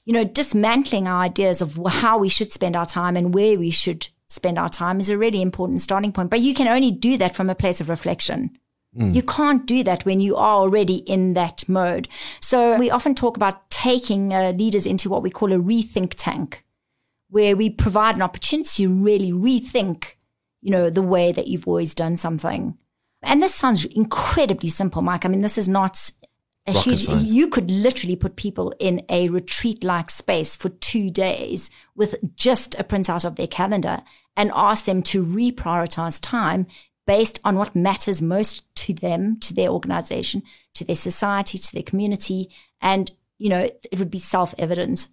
you 0.06 0.14
know, 0.14 0.26
dismantling 0.26 1.08
our 1.08 1.22
ideas 1.22 1.62
of 1.62 1.80
how 1.88 2.18
we 2.18 2.30
should 2.30 2.52
spend 2.52 2.76
our 2.76 2.86
time 2.86 3.16
and 3.16 3.34
where 3.34 3.58
we 3.58 3.72
should 3.72 4.10
spend 4.28 4.58
our 4.58 4.70
time 4.70 5.00
is 5.00 5.10
a 5.10 5.18
really 5.18 5.42
important 5.42 5.82
starting 5.82 6.12
point. 6.12 6.30
But 6.30 6.42
you 6.42 6.54
can 6.54 6.68
only 6.68 6.92
do 6.92 7.18
that 7.18 7.36
from 7.36 7.50
a 7.50 7.56
place 7.56 7.82
of 7.82 7.90
reflection. 7.90 8.58
Mm. 8.98 9.16
You 9.16 9.24
can't 9.24 9.66
do 9.66 9.84
that 9.84 10.06
when 10.06 10.20
you 10.20 10.36
are 10.36 10.58
already 10.58 10.96
in 10.96 11.34
that 11.34 11.68
mode. 11.68 12.08
So 12.42 12.78
we 12.78 12.92
often 12.92 13.16
talk 13.16 13.38
about 13.38 13.70
taking 13.70 14.34
uh, 14.34 14.52
leaders 14.52 14.86
into 14.86 15.10
what 15.10 15.24
we 15.24 15.30
call 15.30 15.54
a 15.54 15.58
rethink 15.58 16.14
tank, 16.18 16.66
where 17.30 17.56
we 17.56 17.70
provide 17.70 18.16
an 18.16 18.22
opportunity 18.22 18.84
to 18.84 18.94
really 18.94 19.32
rethink 19.32 20.16
you 20.62 20.72
know, 20.72 20.90
the 20.90 21.02
way 21.02 21.32
that 21.32 21.48
you've 21.48 21.68
always 21.68 21.96
done 21.96 22.18
something. 22.18 22.78
And 23.24 23.42
this 23.42 23.54
sounds 23.54 23.86
incredibly 23.86 24.70
simple, 24.70 25.02
Mike. 25.02 25.26
I 25.26 25.30
mean, 25.30 25.42
this 25.42 25.58
is 25.58 25.68
not 25.68 26.12
a 26.68 26.74
Rocket 26.74 26.90
huge, 26.90 27.04
science. 27.06 27.30
you 27.32 27.48
could 27.48 27.72
literally 27.72 28.16
put 28.16 28.36
people 28.36 28.74
in 28.80 29.04
a 29.10 29.30
retreat 29.30 29.84
like 29.84 30.12
space 30.12 30.56
for 30.56 30.70
two 30.70 31.10
days 31.10 31.70
with 31.96 32.16
just 32.36 32.76
a 32.76 32.84
printout 32.84 33.26
of 33.26 33.36
their 33.36 33.48
calendar 33.48 34.02
and 34.38 34.52
ask 34.56 34.86
them 34.86 35.02
to 35.04 35.24
reprioritize 35.24 36.20
time 36.22 36.68
based 37.08 37.40
on 37.44 37.58
what 37.58 37.76
matters 37.76 38.22
most 38.22 38.64
to 38.76 38.94
them, 38.94 39.40
to 39.40 39.54
their 39.54 39.70
organization, 39.70 40.44
to 40.76 40.86
their 40.86 40.96
society, 40.96 41.58
to 41.58 41.74
their 41.74 41.84
community. 41.84 42.50
And, 42.80 43.12
you 43.38 43.50
know, 43.50 43.68
it 43.92 44.00
would 44.00 44.12
be 44.12 44.20
self 44.20 44.54
evident. 44.58 45.08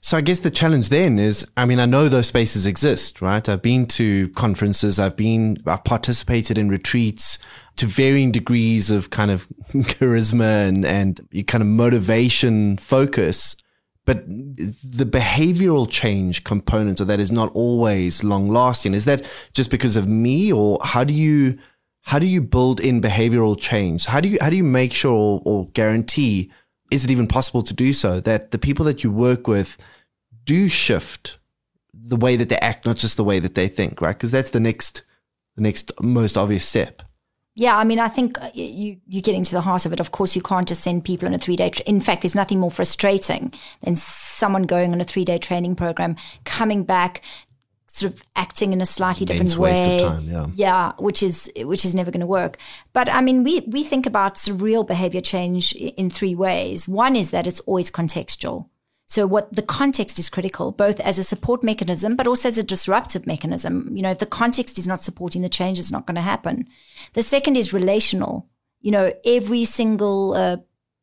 So 0.00 0.16
I 0.16 0.20
guess 0.20 0.40
the 0.40 0.50
challenge 0.50 0.88
then 0.88 1.18
is, 1.18 1.46
I 1.56 1.66
mean, 1.66 1.80
I 1.80 1.86
know 1.86 2.08
those 2.08 2.28
spaces 2.28 2.64
exist, 2.64 3.20
right? 3.20 3.46
I've 3.48 3.62
been 3.62 3.86
to 3.88 4.28
conferences, 4.30 4.98
I've 4.98 5.16
been, 5.16 5.58
I've 5.66 5.84
participated 5.84 6.56
in 6.56 6.68
retreats 6.68 7.38
to 7.76 7.86
varying 7.86 8.32
degrees 8.32 8.90
of 8.90 9.10
kind 9.10 9.30
of 9.30 9.46
charisma 9.74 10.68
and, 10.68 10.84
and 10.84 11.20
kind 11.46 11.62
of 11.62 11.68
motivation 11.68 12.78
focus. 12.78 13.56
but 14.06 14.24
the 14.26 15.04
behavioral 15.04 15.86
change 15.90 16.44
component 16.44 17.00
of 17.00 17.08
that 17.08 17.20
is 17.20 17.30
not 17.30 17.52
always 17.52 18.24
long 18.24 18.48
lasting. 18.48 18.94
Is 18.94 19.04
that 19.04 19.28
just 19.52 19.70
because 19.70 19.96
of 19.96 20.08
me, 20.08 20.52
or 20.52 20.78
how 20.82 21.04
do 21.04 21.12
you 21.12 21.58
how 22.02 22.20
do 22.20 22.26
you 22.26 22.40
build 22.40 22.80
in 22.80 23.00
behavioral 23.00 23.58
change? 23.58 24.06
How 24.06 24.20
do 24.20 24.28
you 24.28 24.38
how 24.40 24.48
do 24.48 24.56
you 24.56 24.64
make 24.64 24.92
sure 24.92 25.12
or, 25.12 25.42
or 25.44 25.68
guarantee 25.70 26.50
is 26.90 27.04
it 27.04 27.10
even 27.10 27.26
possible 27.26 27.62
to 27.62 27.74
do 27.74 27.92
so 27.92 28.20
that 28.20 28.50
the 28.50 28.58
people 28.58 28.84
that 28.84 29.02
you 29.02 29.10
work 29.10 29.46
with 29.48 29.76
do 30.44 30.68
shift 30.68 31.38
the 31.92 32.16
way 32.16 32.36
that 32.36 32.48
they 32.48 32.58
act, 32.58 32.86
not 32.86 32.96
just 32.96 33.16
the 33.16 33.24
way 33.24 33.40
that 33.40 33.54
they 33.54 33.68
think, 33.68 34.00
right? 34.00 34.16
Because 34.16 34.30
that's 34.30 34.50
the 34.50 34.60
next 34.60 35.02
the 35.56 35.62
next 35.62 35.92
most 36.00 36.36
obvious 36.36 36.64
step. 36.64 37.02
Yeah, 37.58 37.78
I 37.78 37.84
mean, 37.84 37.98
I 37.98 38.08
think 38.08 38.40
uh, 38.40 38.50
you 38.52 38.98
you 39.06 39.22
get 39.22 39.34
into 39.34 39.52
the 39.52 39.62
heart 39.62 39.86
of 39.86 39.92
it. 39.92 39.98
Of 39.98 40.12
course, 40.12 40.36
you 40.36 40.42
can't 40.42 40.68
just 40.68 40.82
send 40.82 41.04
people 41.04 41.26
on 41.26 41.34
a 41.34 41.38
three 41.38 41.56
day. 41.56 41.70
Tra- 41.70 41.86
in 41.86 42.02
fact, 42.02 42.22
there's 42.22 42.34
nothing 42.34 42.60
more 42.60 42.70
frustrating 42.70 43.52
than 43.82 43.96
someone 43.96 44.64
going 44.64 44.92
on 44.92 45.00
a 45.00 45.04
three 45.04 45.24
day 45.24 45.38
training 45.38 45.74
program, 45.74 46.16
coming 46.44 46.84
back, 46.84 47.22
sort 47.96 48.12
of 48.12 48.22
acting 48.34 48.72
in 48.74 48.80
a 48.80 48.86
slightly 48.86 49.24
different 49.24 49.56
way. 49.56 50.00
Time, 50.00 50.28
yeah. 50.28 50.46
yeah, 50.54 50.92
which 50.98 51.22
is 51.22 51.50
which 51.56 51.84
is 51.84 51.94
never 51.94 52.10
going 52.10 52.20
to 52.20 52.26
work. 52.26 52.58
But 52.92 53.08
I 53.08 53.22
mean, 53.22 53.42
we 53.42 53.60
we 53.60 53.84
think 53.84 54.04
about 54.04 54.46
real 54.50 54.84
behavior 54.84 55.22
change 55.22 55.72
in 55.74 56.10
three 56.10 56.34
ways. 56.34 56.86
One 56.86 57.16
is 57.16 57.30
that 57.30 57.46
it's 57.46 57.60
always 57.60 57.90
contextual. 57.90 58.68
So 59.08 59.26
what 59.26 59.52
the 59.54 59.62
context 59.62 60.18
is 60.18 60.28
critical, 60.28 60.72
both 60.72 60.98
as 61.00 61.18
a 61.18 61.22
support 61.22 61.62
mechanism, 61.62 62.16
but 62.16 62.26
also 62.26 62.48
as 62.48 62.58
a 62.58 62.62
disruptive 62.62 63.26
mechanism. 63.26 63.96
You 63.96 64.02
know, 64.02 64.10
if 64.10 64.18
the 64.18 64.26
context 64.26 64.78
is 64.78 64.86
not 64.86 65.02
supporting 65.02 65.42
the 65.42 65.48
change, 65.48 65.78
it's 65.78 65.92
not 65.92 66.06
going 66.06 66.16
to 66.16 66.22
happen. 66.22 66.66
The 67.14 67.22
second 67.22 67.56
is 67.56 67.72
relational. 67.72 68.48
You 68.80 68.90
know, 68.90 69.12
every 69.24 69.64
single 69.64 70.34
uh, 70.34 70.56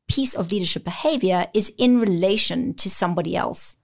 piece 0.07 0.35
of 0.35 0.51
leadership 0.51 0.83
behavior 0.83 1.47
is 1.53 1.73
in 1.77 1.99
relation 1.99 2.73
to 2.75 2.89
somebody 2.89 3.35
else. 3.37 3.77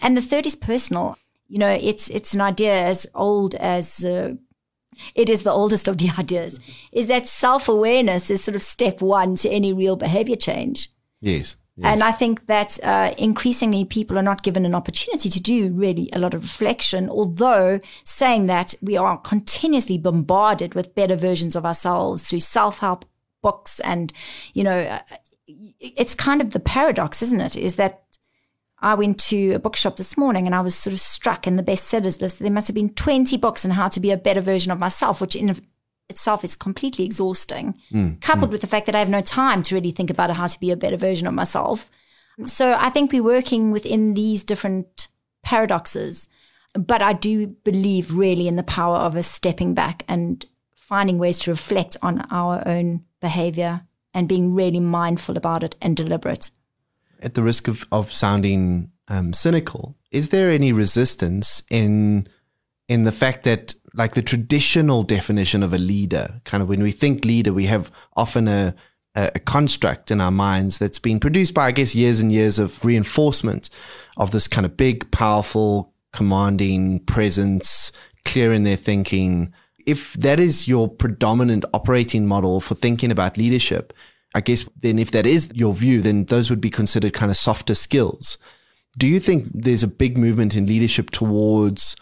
And 0.00 0.16
the 0.16 0.22
third 0.22 0.46
is 0.46 0.56
personal. 0.56 1.18
You 1.48 1.58
know, 1.58 1.70
it's 1.70 2.10
it's 2.10 2.34
an 2.34 2.40
idea 2.40 2.74
as 2.74 3.06
old 3.14 3.54
as 3.54 4.04
uh, 4.04 4.34
it 5.14 5.28
is 5.28 5.42
the 5.42 5.52
oldest 5.52 5.88
of 5.88 5.98
the 5.98 6.10
ideas. 6.18 6.60
Is 6.92 7.06
that 7.08 7.28
self 7.28 7.68
awareness 7.68 8.30
is 8.30 8.42
sort 8.42 8.56
of 8.56 8.62
step 8.62 9.00
one 9.00 9.36
to 9.36 9.50
any 9.50 9.72
real 9.72 9.96
behavior 9.96 10.36
change. 10.36 10.90
Yes. 11.20 11.56
Yes. 11.78 11.92
And 11.92 12.02
I 12.02 12.12
think 12.12 12.46
that 12.46 12.82
uh, 12.82 13.12
increasingly 13.18 13.84
people 13.84 14.18
are 14.18 14.22
not 14.22 14.42
given 14.42 14.64
an 14.64 14.74
opportunity 14.74 15.28
to 15.28 15.42
do 15.42 15.68
really 15.68 16.08
a 16.14 16.18
lot 16.18 16.32
of 16.32 16.42
reflection, 16.42 17.10
although 17.10 17.80
saying 18.02 18.46
that 18.46 18.74
we 18.80 18.96
are 18.96 19.18
continuously 19.18 19.98
bombarded 19.98 20.74
with 20.74 20.94
better 20.94 21.16
versions 21.16 21.54
of 21.54 21.66
ourselves 21.66 22.22
through 22.22 22.40
self 22.40 22.78
help 22.78 23.04
books. 23.42 23.78
And, 23.80 24.10
you 24.54 24.64
know, 24.64 24.78
uh, 24.78 25.00
it's 25.78 26.14
kind 26.14 26.40
of 26.40 26.54
the 26.54 26.60
paradox, 26.60 27.20
isn't 27.20 27.40
it? 27.40 27.58
Is 27.58 27.74
that 27.74 28.04
I 28.78 28.94
went 28.94 29.18
to 29.20 29.52
a 29.52 29.58
bookshop 29.58 29.96
this 29.96 30.16
morning 30.16 30.46
and 30.46 30.54
I 30.54 30.60
was 30.60 30.74
sort 30.74 30.92
of 30.92 31.00
struck 31.00 31.46
in 31.46 31.56
the 31.56 31.62
bestsellers 31.62 32.20
list. 32.20 32.38
There 32.38 32.50
must 32.50 32.68
have 32.68 32.74
been 32.74 32.94
20 32.94 33.36
books 33.38 33.64
on 33.64 33.70
how 33.72 33.88
to 33.88 34.00
be 34.00 34.10
a 34.10 34.16
better 34.16 34.40
version 34.40 34.70
of 34.70 34.78
myself, 34.78 35.20
which 35.20 35.34
in 35.34 35.58
itself 36.08 36.44
is 36.44 36.56
completely 36.56 37.04
exhausting, 37.04 37.74
mm, 37.90 38.20
coupled 38.20 38.50
mm. 38.50 38.52
with 38.52 38.60
the 38.60 38.66
fact 38.66 38.86
that 38.86 38.94
I 38.94 39.00
have 39.00 39.08
no 39.08 39.22
time 39.22 39.62
to 39.64 39.74
really 39.74 39.90
think 39.90 40.10
about 40.10 40.30
how 40.30 40.46
to 40.46 40.60
be 40.60 40.70
a 40.70 40.76
better 40.76 40.96
version 40.96 41.26
of 41.26 41.34
myself. 41.34 41.90
So 42.44 42.74
I 42.78 42.90
think 42.90 43.12
we're 43.12 43.22
working 43.22 43.70
within 43.70 44.14
these 44.14 44.44
different 44.44 45.08
paradoxes. 45.42 46.28
But 46.74 47.00
I 47.00 47.14
do 47.14 47.46
believe 47.46 48.12
really 48.12 48.46
in 48.46 48.56
the 48.56 48.62
power 48.62 48.96
of 48.96 49.16
us 49.16 49.30
stepping 49.30 49.72
back 49.72 50.04
and 50.06 50.44
finding 50.74 51.18
ways 51.18 51.38
to 51.40 51.50
reflect 51.50 51.96
on 52.02 52.26
our 52.30 52.62
own 52.68 53.04
behavior 53.20 53.82
and 54.12 54.28
being 54.28 54.54
really 54.54 54.80
mindful 54.80 55.36
about 55.36 55.62
it 55.62 55.76
and 55.80 55.96
deliberate. 55.96 56.50
At 57.26 57.34
the 57.34 57.42
risk 57.42 57.68
of, 57.68 57.84
of 57.92 58.12
sounding 58.12 58.90
um, 59.08 59.34
cynical, 59.34 59.96
is 60.10 60.30
there 60.30 60.50
any 60.50 60.72
resistance 60.72 61.62
in 61.70 62.28
in 62.88 63.04
the 63.04 63.12
fact 63.12 63.42
that 63.44 63.74
like 63.96 64.14
the 64.14 64.22
traditional 64.22 65.02
definition 65.02 65.62
of 65.62 65.72
a 65.72 65.78
leader. 65.78 66.40
Kind 66.44 66.62
of 66.62 66.68
when 66.68 66.82
we 66.82 66.92
think 66.92 67.24
leader, 67.24 67.52
we 67.52 67.66
have 67.66 67.90
often 68.16 68.46
a, 68.46 68.74
a 69.14 69.40
construct 69.40 70.10
in 70.10 70.20
our 70.20 70.30
minds 70.30 70.78
that's 70.78 70.98
been 70.98 71.18
produced 71.18 71.54
by, 71.54 71.66
I 71.66 71.72
guess, 71.72 71.94
years 71.94 72.20
and 72.20 72.30
years 72.30 72.58
of 72.58 72.84
reinforcement 72.84 73.70
of 74.18 74.30
this 74.30 74.46
kind 74.46 74.66
of 74.66 74.76
big, 74.76 75.10
powerful, 75.10 75.92
commanding 76.12 77.00
presence, 77.00 77.90
clear 78.24 78.52
in 78.52 78.64
their 78.64 78.76
thinking. 78.76 79.52
If 79.86 80.12
that 80.14 80.38
is 80.38 80.68
your 80.68 80.88
predominant 80.88 81.64
operating 81.72 82.26
model 82.26 82.60
for 82.60 82.74
thinking 82.74 83.10
about 83.10 83.38
leadership, 83.38 83.94
I 84.36 84.40
guess 84.40 84.68
then 84.82 84.98
if 84.98 85.12
that 85.12 85.26
is 85.26 85.50
your 85.54 85.72
view, 85.72 86.02
then 86.02 86.26
those 86.26 86.50
would 86.50 86.60
be 86.60 86.68
considered 86.68 87.14
kind 87.14 87.30
of 87.30 87.38
softer 87.38 87.74
skills. 87.74 88.36
Do 88.98 89.06
you 89.06 89.18
think 89.18 89.48
there's 89.54 89.82
a 89.82 89.88
big 89.88 90.18
movement 90.18 90.54
in 90.54 90.66
leadership 90.66 91.10
towards 91.10 91.96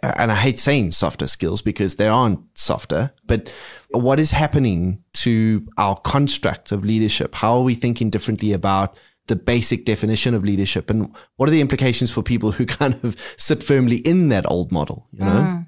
and 0.00 0.30
I 0.30 0.36
hate 0.36 0.60
saying 0.60 0.92
softer 0.92 1.26
skills 1.26 1.60
because 1.60 1.96
they 1.96 2.06
aren't 2.06 2.38
softer, 2.56 3.12
but 3.26 3.52
what 3.90 4.20
is 4.20 4.30
happening 4.30 5.02
to 5.14 5.66
our 5.76 5.96
construct 5.96 6.70
of 6.70 6.84
leadership? 6.84 7.34
How 7.34 7.56
are 7.56 7.62
we 7.62 7.74
thinking 7.74 8.08
differently 8.08 8.52
about 8.52 8.96
the 9.26 9.34
basic 9.34 9.84
definition 9.84 10.34
of 10.34 10.44
leadership? 10.44 10.88
And 10.88 11.12
what 11.34 11.48
are 11.48 11.52
the 11.52 11.60
implications 11.60 12.12
for 12.12 12.22
people 12.22 12.52
who 12.52 12.64
kind 12.80 12.94
of 13.02 13.16
sit 13.36 13.64
firmly 13.64 13.96
in 13.96 14.28
that 14.28 14.48
old 14.48 14.70
model, 14.70 15.08
you 15.10 15.24
know? 15.24 15.42
Mm. 15.42 15.65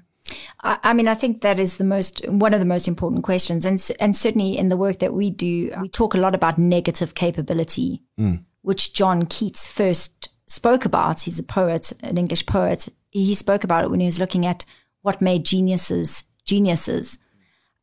I 0.61 0.93
mean, 0.93 1.07
I 1.07 1.13
think 1.13 1.41
that 1.41 1.57
is 1.57 1.77
the 1.77 1.85
most 1.85 2.27
one 2.27 2.53
of 2.53 2.59
the 2.59 2.65
most 2.65 2.87
important 2.87 3.23
questions, 3.23 3.65
and 3.65 3.81
and 3.99 4.15
certainly 4.15 4.57
in 4.57 4.69
the 4.69 4.77
work 4.77 4.99
that 4.99 5.13
we 5.13 5.31
do, 5.31 5.71
we 5.81 5.87
talk 5.87 6.13
a 6.13 6.17
lot 6.17 6.35
about 6.35 6.57
negative 6.57 7.15
capability, 7.15 8.03
mm. 8.19 8.43
which 8.61 8.93
John 8.93 9.25
Keats 9.25 9.67
first 9.69 10.29
spoke 10.47 10.83
about. 10.83 11.21
He's 11.21 11.39
a 11.39 11.43
poet, 11.43 11.93
an 12.03 12.17
English 12.17 12.45
poet, 12.45 12.89
he 13.11 13.33
spoke 13.33 13.63
about 13.63 13.85
it 13.85 13.91
when 13.91 13.99
he 13.99 14.05
was 14.05 14.19
looking 14.19 14.45
at 14.45 14.65
what 15.01 15.21
made 15.21 15.45
geniuses 15.45 16.25
geniuses, 16.45 17.19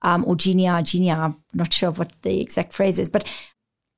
um, 0.02 0.24
or 0.26 0.34
genia, 0.34 0.82
genia. 0.82 1.14
I'm 1.14 1.36
not 1.54 1.72
sure 1.72 1.88
of 1.88 1.98
what 1.98 2.12
the 2.22 2.40
exact 2.40 2.72
phrase 2.72 2.98
is, 2.98 3.08
but 3.08 3.24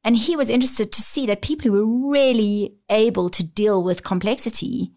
and 0.04 0.16
he 0.16 0.36
was 0.36 0.50
interested 0.50 0.92
to 0.92 1.02
see 1.02 1.26
that 1.26 1.42
people 1.42 1.70
who 1.70 2.06
were 2.06 2.12
really 2.12 2.74
able 2.88 3.28
to 3.30 3.42
deal 3.42 3.82
with 3.82 4.04
complexity 4.04 4.92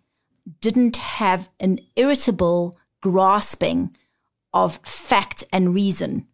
didn't 0.59 0.97
have 0.97 1.49
an 1.59 1.79
irritable 1.95 2.75
grasping 3.01 3.95
of 4.53 4.79
fact 4.83 5.43
and 5.51 5.73
reason. 5.73 6.27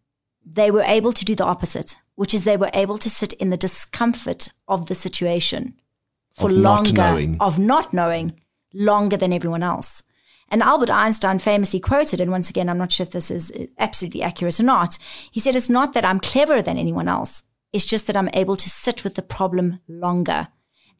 They 0.44 0.70
were 0.70 0.82
able 0.82 1.12
to 1.12 1.24
do 1.24 1.34
the 1.34 1.44
opposite, 1.44 1.96
which 2.14 2.34
is 2.34 2.44
they 2.44 2.56
were 2.56 2.70
able 2.74 2.98
to 2.98 3.10
sit 3.10 3.32
in 3.34 3.50
the 3.50 3.56
discomfort 3.56 4.48
of 4.66 4.86
the 4.86 4.94
situation 4.94 5.74
for 6.34 6.50
of 6.50 6.56
longer, 6.56 6.92
not 6.92 7.36
of 7.40 7.58
not 7.58 7.92
knowing 7.92 8.40
longer 8.72 9.16
than 9.16 9.32
everyone 9.32 9.62
else. 9.62 10.02
And 10.50 10.62
Albert 10.62 10.88
Einstein 10.88 11.38
famously 11.38 11.78
quoted, 11.78 12.20
and 12.20 12.30
once 12.30 12.48
again, 12.48 12.70
I'm 12.70 12.78
not 12.78 12.90
sure 12.90 13.04
if 13.04 13.10
this 13.10 13.30
is 13.30 13.52
absolutely 13.78 14.22
accurate 14.22 14.58
or 14.58 14.62
not. 14.62 14.96
He 15.30 15.40
said, 15.40 15.56
It's 15.56 15.68
not 15.68 15.92
that 15.92 16.06
I'm 16.06 16.20
cleverer 16.20 16.62
than 16.62 16.78
anyone 16.78 17.06
else. 17.06 17.42
It's 17.72 17.84
just 17.84 18.06
that 18.06 18.16
I'm 18.16 18.30
able 18.32 18.56
to 18.56 18.70
sit 18.70 19.04
with 19.04 19.14
the 19.14 19.22
problem 19.22 19.80
longer. 19.86 20.48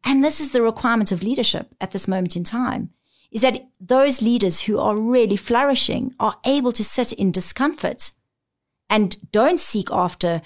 And 0.04 0.22
this 0.22 0.38
is 0.40 0.52
the 0.52 0.60
requirement 0.60 1.12
of 1.12 1.22
leadership 1.22 1.74
at 1.80 1.92
this 1.92 2.06
moment 2.06 2.36
in 2.36 2.44
time 2.44 2.90
is 3.30 3.42
that 3.42 3.68
those 3.80 4.22
leaders 4.22 4.62
who 4.62 4.78
are 4.78 4.96
really 4.96 5.36
flourishing 5.36 6.14
are 6.18 6.36
able 6.46 6.72
to 6.72 6.84
sit 6.84 7.12
in 7.12 7.30
discomfort 7.30 8.10
and 8.88 9.16
don't 9.32 9.60
seek 9.60 9.90
after 9.92 10.40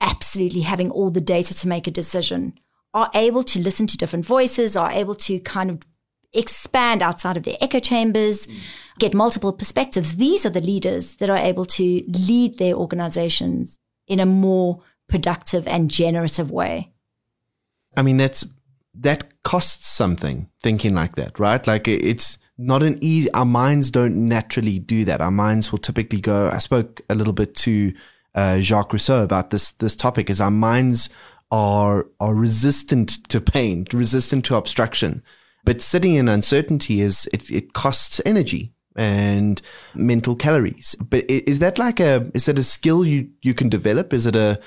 absolutely 0.00 0.62
having 0.62 0.90
all 0.90 1.10
the 1.10 1.20
data 1.20 1.54
to 1.54 1.68
make 1.68 1.86
a 1.86 1.90
decision, 1.90 2.58
are 2.92 3.10
able 3.14 3.42
to 3.42 3.60
listen 3.60 3.86
to 3.86 3.96
different 3.96 4.24
voices, 4.24 4.76
are 4.76 4.90
able 4.90 5.14
to 5.14 5.38
kind 5.40 5.70
of 5.70 5.82
expand 6.32 7.02
outside 7.02 7.36
of 7.36 7.44
their 7.44 7.56
echo 7.60 7.78
chambers, 7.78 8.46
mm. 8.46 8.58
get 8.98 9.14
multiple 9.14 9.52
perspectives. 9.52 10.16
These 10.16 10.44
are 10.44 10.50
the 10.50 10.60
leaders 10.60 11.14
that 11.16 11.30
are 11.30 11.38
able 11.38 11.64
to 11.66 12.04
lead 12.08 12.58
their 12.58 12.74
organizations 12.74 13.78
in 14.06 14.20
a 14.20 14.26
more 14.26 14.80
productive 15.08 15.66
and 15.66 15.90
generative 15.90 16.50
way. 16.50 16.92
I 17.96 18.02
mean, 18.02 18.16
that's 18.16 18.44
that 18.94 19.42
costs 19.42 19.88
something 19.88 20.48
thinking 20.62 20.94
like 20.94 21.16
that, 21.16 21.38
right? 21.38 21.66
Like 21.66 21.88
it's 21.88 22.38
not 22.56 22.82
an 22.82 22.98
easy, 23.00 23.30
our 23.32 23.44
minds 23.44 23.90
don't 23.90 24.26
naturally 24.26 24.78
do 24.78 25.04
that. 25.04 25.20
Our 25.20 25.30
minds 25.30 25.72
will 25.72 25.78
typically 25.78 26.20
go, 26.20 26.48
I 26.48 26.58
spoke 26.58 27.00
a 27.10 27.14
little 27.14 27.32
bit 27.32 27.54
to 27.56 27.92
uh, 28.34 28.60
Jacques 28.60 28.92
Rousseau 28.92 29.22
about 29.22 29.50
this, 29.50 29.72
this 29.72 29.96
topic 29.96 30.30
is 30.30 30.40
our 30.40 30.50
minds 30.50 31.10
are, 31.50 32.06
are 32.20 32.34
resistant 32.34 33.28
to 33.28 33.40
pain, 33.40 33.86
resistant 33.92 34.44
to 34.46 34.56
obstruction. 34.56 35.22
But 35.64 35.82
sitting 35.82 36.14
in 36.14 36.28
uncertainty 36.28 37.00
is 37.00 37.28
it, 37.32 37.50
it 37.50 37.72
costs 37.72 38.20
energy 38.26 38.72
and 38.96 39.60
mental 39.94 40.36
calories. 40.36 40.94
But 40.96 41.28
is 41.28 41.58
that 41.58 41.78
like 41.78 42.00
a 42.00 42.30
is 42.34 42.46
that 42.46 42.58
a 42.58 42.64
skill 42.64 43.04
you 43.04 43.30
you 43.42 43.54
can 43.54 43.68
develop? 43.68 44.12
Is 44.12 44.26
it 44.26 44.36
a 44.36 44.60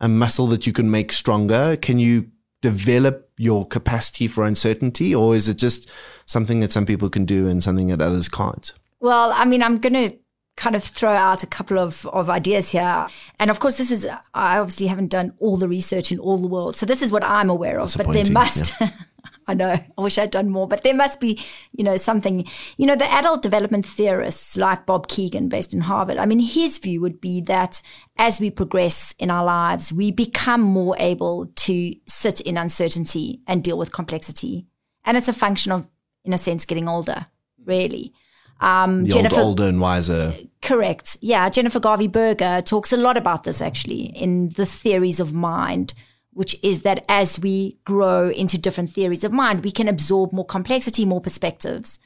a 0.00 0.08
muscle 0.08 0.46
that 0.48 0.66
you 0.66 0.72
can 0.72 0.90
make 0.90 1.12
stronger? 1.12 1.76
Can 1.76 1.98
you 1.98 2.26
develop 2.62 3.28
your 3.36 3.66
capacity 3.66 4.26
for 4.26 4.46
uncertainty, 4.46 5.14
or 5.14 5.34
is 5.34 5.48
it 5.48 5.58
just 5.58 5.90
something 6.24 6.60
that 6.60 6.72
some 6.72 6.86
people 6.86 7.10
can 7.10 7.26
do 7.26 7.46
and 7.46 7.62
something 7.62 7.88
that 7.88 8.00
others 8.00 8.28
can't? 8.28 8.72
Well, 9.00 9.32
I 9.34 9.44
mean, 9.44 9.62
I'm 9.62 9.78
going 9.78 9.94
to 9.94 10.16
kind 10.56 10.76
of 10.76 10.84
throw 10.84 11.12
out 11.12 11.42
a 11.42 11.46
couple 11.46 11.78
of, 11.78 12.06
of 12.06 12.30
ideas 12.30 12.70
here. 12.70 13.06
And 13.38 13.50
of 13.50 13.58
course, 13.58 13.78
this 13.78 13.90
is, 13.90 14.06
I 14.34 14.58
obviously 14.58 14.86
haven't 14.86 15.08
done 15.08 15.34
all 15.38 15.56
the 15.56 15.68
research 15.68 16.12
in 16.12 16.18
all 16.18 16.38
the 16.38 16.46
world. 16.46 16.76
So 16.76 16.86
this 16.86 17.02
is 17.02 17.10
what 17.10 17.24
I'm 17.24 17.50
aware 17.50 17.80
of, 17.80 17.94
but 17.96 18.08
there 18.12 18.30
must, 18.30 18.74
yeah. 18.80 18.90
I 19.46 19.54
know. 19.54 19.72
I 19.72 20.00
wish 20.00 20.18
I'd 20.18 20.30
done 20.30 20.50
more, 20.50 20.68
but 20.68 20.82
there 20.82 20.94
must 20.94 21.20
be, 21.20 21.42
you 21.72 21.84
know, 21.84 21.96
something. 21.96 22.46
You 22.76 22.86
know, 22.86 22.96
the 22.96 23.10
adult 23.12 23.42
development 23.42 23.86
theorists 23.86 24.56
like 24.56 24.86
Bob 24.86 25.08
Kegan, 25.08 25.48
based 25.48 25.72
in 25.72 25.82
Harvard, 25.82 26.18
I 26.18 26.26
mean, 26.26 26.38
his 26.38 26.78
view 26.78 27.00
would 27.00 27.20
be 27.20 27.40
that 27.42 27.82
as 28.16 28.40
we 28.40 28.50
progress 28.50 29.14
in 29.18 29.30
our 29.30 29.44
lives, 29.44 29.92
we 29.92 30.10
become 30.10 30.60
more 30.60 30.96
able 30.98 31.46
to 31.46 31.94
sit 32.06 32.40
in 32.40 32.56
uncertainty 32.56 33.40
and 33.46 33.64
deal 33.64 33.78
with 33.78 33.92
complexity. 33.92 34.66
And 35.04 35.16
it's 35.16 35.28
a 35.28 35.32
function 35.32 35.72
of, 35.72 35.88
in 36.24 36.32
a 36.32 36.38
sense, 36.38 36.64
getting 36.64 36.88
older, 36.88 37.26
really. 37.64 38.12
Um, 38.60 39.08
Jennifer, 39.08 39.40
old, 39.40 39.60
older 39.60 39.68
and 39.68 39.80
wiser. 39.80 40.34
Correct. 40.62 41.16
Yeah. 41.20 41.48
Jennifer 41.48 41.80
Garvey 41.80 42.06
Berger 42.06 42.62
talks 42.62 42.92
a 42.92 42.96
lot 42.96 43.16
about 43.16 43.42
this 43.42 43.60
actually 43.60 44.04
in 44.16 44.50
the 44.50 44.66
theories 44.66 45.18
of 45.18 45.34
mind 45.34 45.94
which 46.32 46.56
is 46.62 46.82
that 46.82 47.04
as 47.08 47.38
we 47.38 47.78
grow 47.84 48.30
into 48.30 48.58
different 48.58 48.90
theories 48.90 49.24
of 49.24 49.32
mind, 49.32 49.64
we 49.64 49.70
can 49.70 49.88
absorb 49.88 50.32
more 50.32 50.46
complexity, 50.46 51.04
more 51.04 51.20
perspectives. 51.20 51.98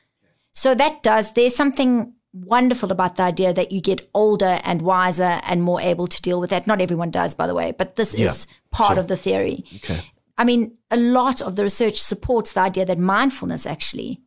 So 0.51 0.75
that 0.75 1.03
does, 1.03 1.33
there's 1.35 1.55
something 1.55 2.13
wonderful 2.33 2.91
about 2.91 3.17
the 3.17 3.23
idea 3.23 3.53
that 3.53 3.73
you 3.73 3.81
get 3.81 4.09
older 4.15 4.61
and 4.65 4.83
wiser 4.83 5.41
and 5.45 5.63
more 5.63 5.81
able 5.81 6.07
to 6.07 6.23
deal 6.23 6.41
with 6.41 6.51
that. 6.51 6.67
Not 6.67 6.81
everyone 6.81 7.11
does, 7.11 7.35
by 7.35 7.47
the 7.47 7.55
way, 7.55 7.73
but 7.73 7.97
this 7.97 8.19
yeah, 8.19 8.27
is 8.27 8.47
part 8.71 8.95
sure. 8.95 9.01
of 9.01 9.09
the 9.09 9.17
theory. 9.17 9.65
Okay. 9.77 10.03
I 10.37 10.45
mean, 10.45 10.77
a 10.91 10.97
lot 10.97 11.41
of 11.41 11.57
the 11.57 11.63
research 11.63 12.01
supports 12.01 12.53
the 12.53 12.61
idea 12.61 12.85
that 12.85 12.99
mindfulness 12.99 13.67
actually 13.67 14.21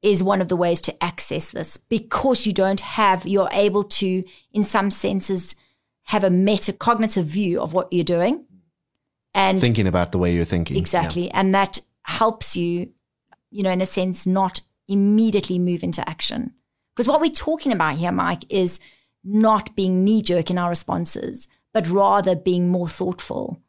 is 0.00 0.22
one 0.22 0.40
of 0.40 0.48
the 0.48 0.56
ways 0.56 0.80
to 0.82 1.04
access 1.04 1.50
this 1.50 1.76
because 1.76 2.46
you 2.46 2.52
don't 2.52 2.80
have, 2.80 3.26
you're 3.26 3.48
able 3.52 3.84
to, 3.84 4.22
in 4.52 4.64
some 4.64 4.90
senses, 4.90 5.56
have 6.04 6.24
a 6.24 6.28
metacognitive 6.28 7.24
view 7.24 7.60
of 7.60 7.72
what 7.72 7.92
you're 7.92 8.04
doing 8.04 8.44
and 9.34 9.60
thinking 9.60 9.86
about 9.86 10.12
the 10.12 10.18
way 10.18 10.32
you're 10.32 10.44
thinking. 10.44 10.76
Exactly. 10.76 11.26
Yeah. 11.26 11.32
And 11.34 11.54
that 11.54 11.78
helps 12.02 12.56
you, 12.56 12.90
you 13.50 13.62
know, 13.62 13.70
in 13.70 13.80
a 13.80 13.86
sense, 13.86 14.26
not 14.26 14.60
immediately 14.88 15.58
move 15.58 15.82
into 15.82 16.08
action. 16.08 16.52
Because 16.94 17.08
what 17.08 17.20
we're 17.20 17.30
talking 17.30 17.72
about 17.72 17.96
here, 17.96 18.12
Mike, 18.12 18.44
is 18.48 18.78
not 19.24 19.74
being 19.74 20.04
knee 20.04 20.22
jerk 20.22 20.50
in 20.50 20.58
our 20.58 20.68
responses, 20.68 21.48
but 21.72 21.88
rather 21.88 22.36
being 22.36 22.68
more 22.68 22.88
thoughtful 22.88 23.60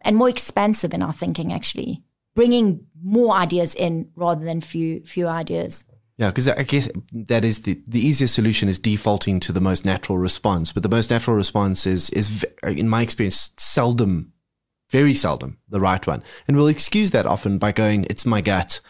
and 0.00 0.16
more 0.16 0.28
expansive 0.28 0.92
in 0.92 1.02
our 1.02 1.12
thinking, 1.12 1.52
actually, 1.52 2.02
bringing 2.34 2.86
more 3.00 3.36
ideas 3.36 3.74
in 3.74 4.10
rather 4.16 4.44
than 4.44 4.60
few, 4.60 5.02
few 5.04 5.28
ideas. 5.28 5.84
Yeah, 6.18 6.28
because 6.28 6.48
I 6.48 6.62
guess 6.64 6.90
that 7.12 7.44
is 7.44 7.62
the, 7.62 7.80
the 7.86 8.04
easiest 8.04 8.34
solution 8.34 8.68
is 8.68 8.78
defaulting 8.78 9.40
to 9.40 9.52
the 9.52 9.60
most 9.60 9.84
natural 9.84 10.18
response. 10.18 10.72
But 10.72 10.82
the 10.82 10.88
most 10.88 11.10
natural 11.10 11.36
response 11.36 11.86
is, 11.86 12.10
is 12.10 12.44
in 12.62 12.88
my 12.88 13.02
experience, 13.02 13.50
seldom 13.58 14.32
very 14.92 15.14
seldom 15.14 15.58
the 15.68 15.80
right 15.80 16.06
one. 16.06 16.22
And 16.46 16.56
we'll 16.56 16.68
excuse 16.68 17.10
that 17.10 17.26
often 17.26 17.58
by 17.58 17.72
going, 17.72 18.06
it's 18.08 18.26
my 18.26 18.40
gut. 18.40 18.80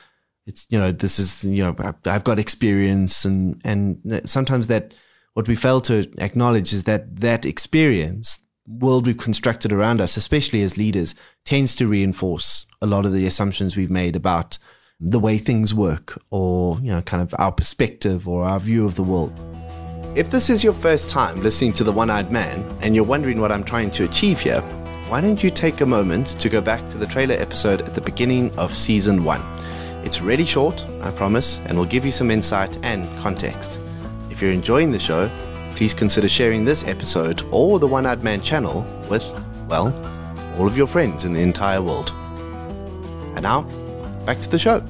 It's, 0.44 0.66
you 0.68 0.78
know, 0.78 0.90
this 0.90 1.18
is, 1.18 1.44
you 1.44 1.62
know, 1.62 1.94
I've 2.04 2.25
got 2.25 2.40
experience 2.40 3.25
and, 3.25 3.61
and 3.64 4.21
sometimes 4.25 4.66
that 4.66 4.92
what 5.35 5.49
we 5.49 5.54
fail 5.54 5.80
to 5.82 6.12
acknowledge 6.18 6.73
is 6.73 6.85
that 6.85 7.21
that 7.21 7.47
experience 7.47 8.40
world 8.66 9.06
we've 9.06 9.16
constructed 9.16 9.73
around 9.73 10.00
us, 10.00 10.16
especially 10.16 10.62
as 10.62 10.76
leaders, 10.76 11.14
tends 11.44 11.75
to 11.76 11.87
reinforce 11.87 12.66
a 12.80 12.87
lot 12.87 13.06
of 13.06 13.12
the 13.12 13.26
assumptions 13.26 13.76
we've 13.76 13.90
made 13.90 14.16
about 14.16 14.59
the 15.00 15.21
way 15.21 15.38
things 15.38 15.75
work 15.75 16.21
or, 16.30 16.78
you 16.80 16.90
know, 16.90 17.02
kind 17.02 17.23
of 17.23 17.35
our 17.38 17.52
perspective 17.52 18.28
or 18.28 18.44
our 18.44 18.61
view 18.61 18.85
of 18.85 18.97
the 18.97 19.02
world. 19.02 19.32
If 20.14 20.30
this 20.30 20.50
is 20.50 20.62
your 20.62 20.75
first 20.75 21.09
time 21.09 21.42
listening 21.42 21.73
to 21.75 21.85
The 21.85 21.92
One 21.92 22.11
Eyed 22.11 22.30
Man 22.30 22.62
and 22.82 22.94
you're 22.94 23.04
wondering 23.04 23.40
what 23.40 23.50
I'm 23.50 23.64
trying 23.64 23.90
to 23.92 24.04
achieve 24.04 24.40
here, 24.40 24.62
why 25.12 25.21
don't 25.21 25.45
you 25.45 25.50
take 25.50 25.83
a 25.83 25.85
moment 25.85 26.28
to 26.40 26.49
go 26.49 26.62
back 26.62 26.88
to 26.88 26.97
the 26.97 27.07
trailer 27.07 27.35
episode 27.35 27.83
at 27.83 27.95
the 27.95 28.00
beginning 28.00 28.50
of 28.59 28.75
season 28.75 29.25
one? 29.25 29.42
It's 30.07 30.23
really 30.23 30.47
short, 30.47 30.87
I 31.02 31.11
promise, 31.11 31.59
and 31.66 31.76
will 31.76 31.85
give 31.85 32.07
you 32.07 32.11
some 32.11 32.31
insight 32.31 32.78
and 32.83 33.07
context. 33.19 33.78
If 34.31 34.40
you're 34.40 34.52
enjoying 34.52 34.90
the 34.90 34.99
show, 34.99 35.31
please 35.76 35.92
consider 35.92 36.31
sharing 36.31 36.64
this 36.64 36.85
episode 36.85 37.47
or 37.50 37.78
the 37.78 37.87
One 37.87 38.07
Eyed 38.07 38.25
Man 38.25 38.40
channel 38.40 38.87
with, 39.11 39.23
well, 39.69 39.92
all 40.59 40.66
of 40.66 40.78
your 40.78 40.87
friends 40.87 41.25
in 41.25 41.35
the 41.35 41.42
entire 41.42 41.83
world. 41.83 42.11
And 43.35 43.42
now, 43.42 43.64
back 44.25 44.40
to 44.40 44.49
the 44.49 44.59
show. 44.59 44.83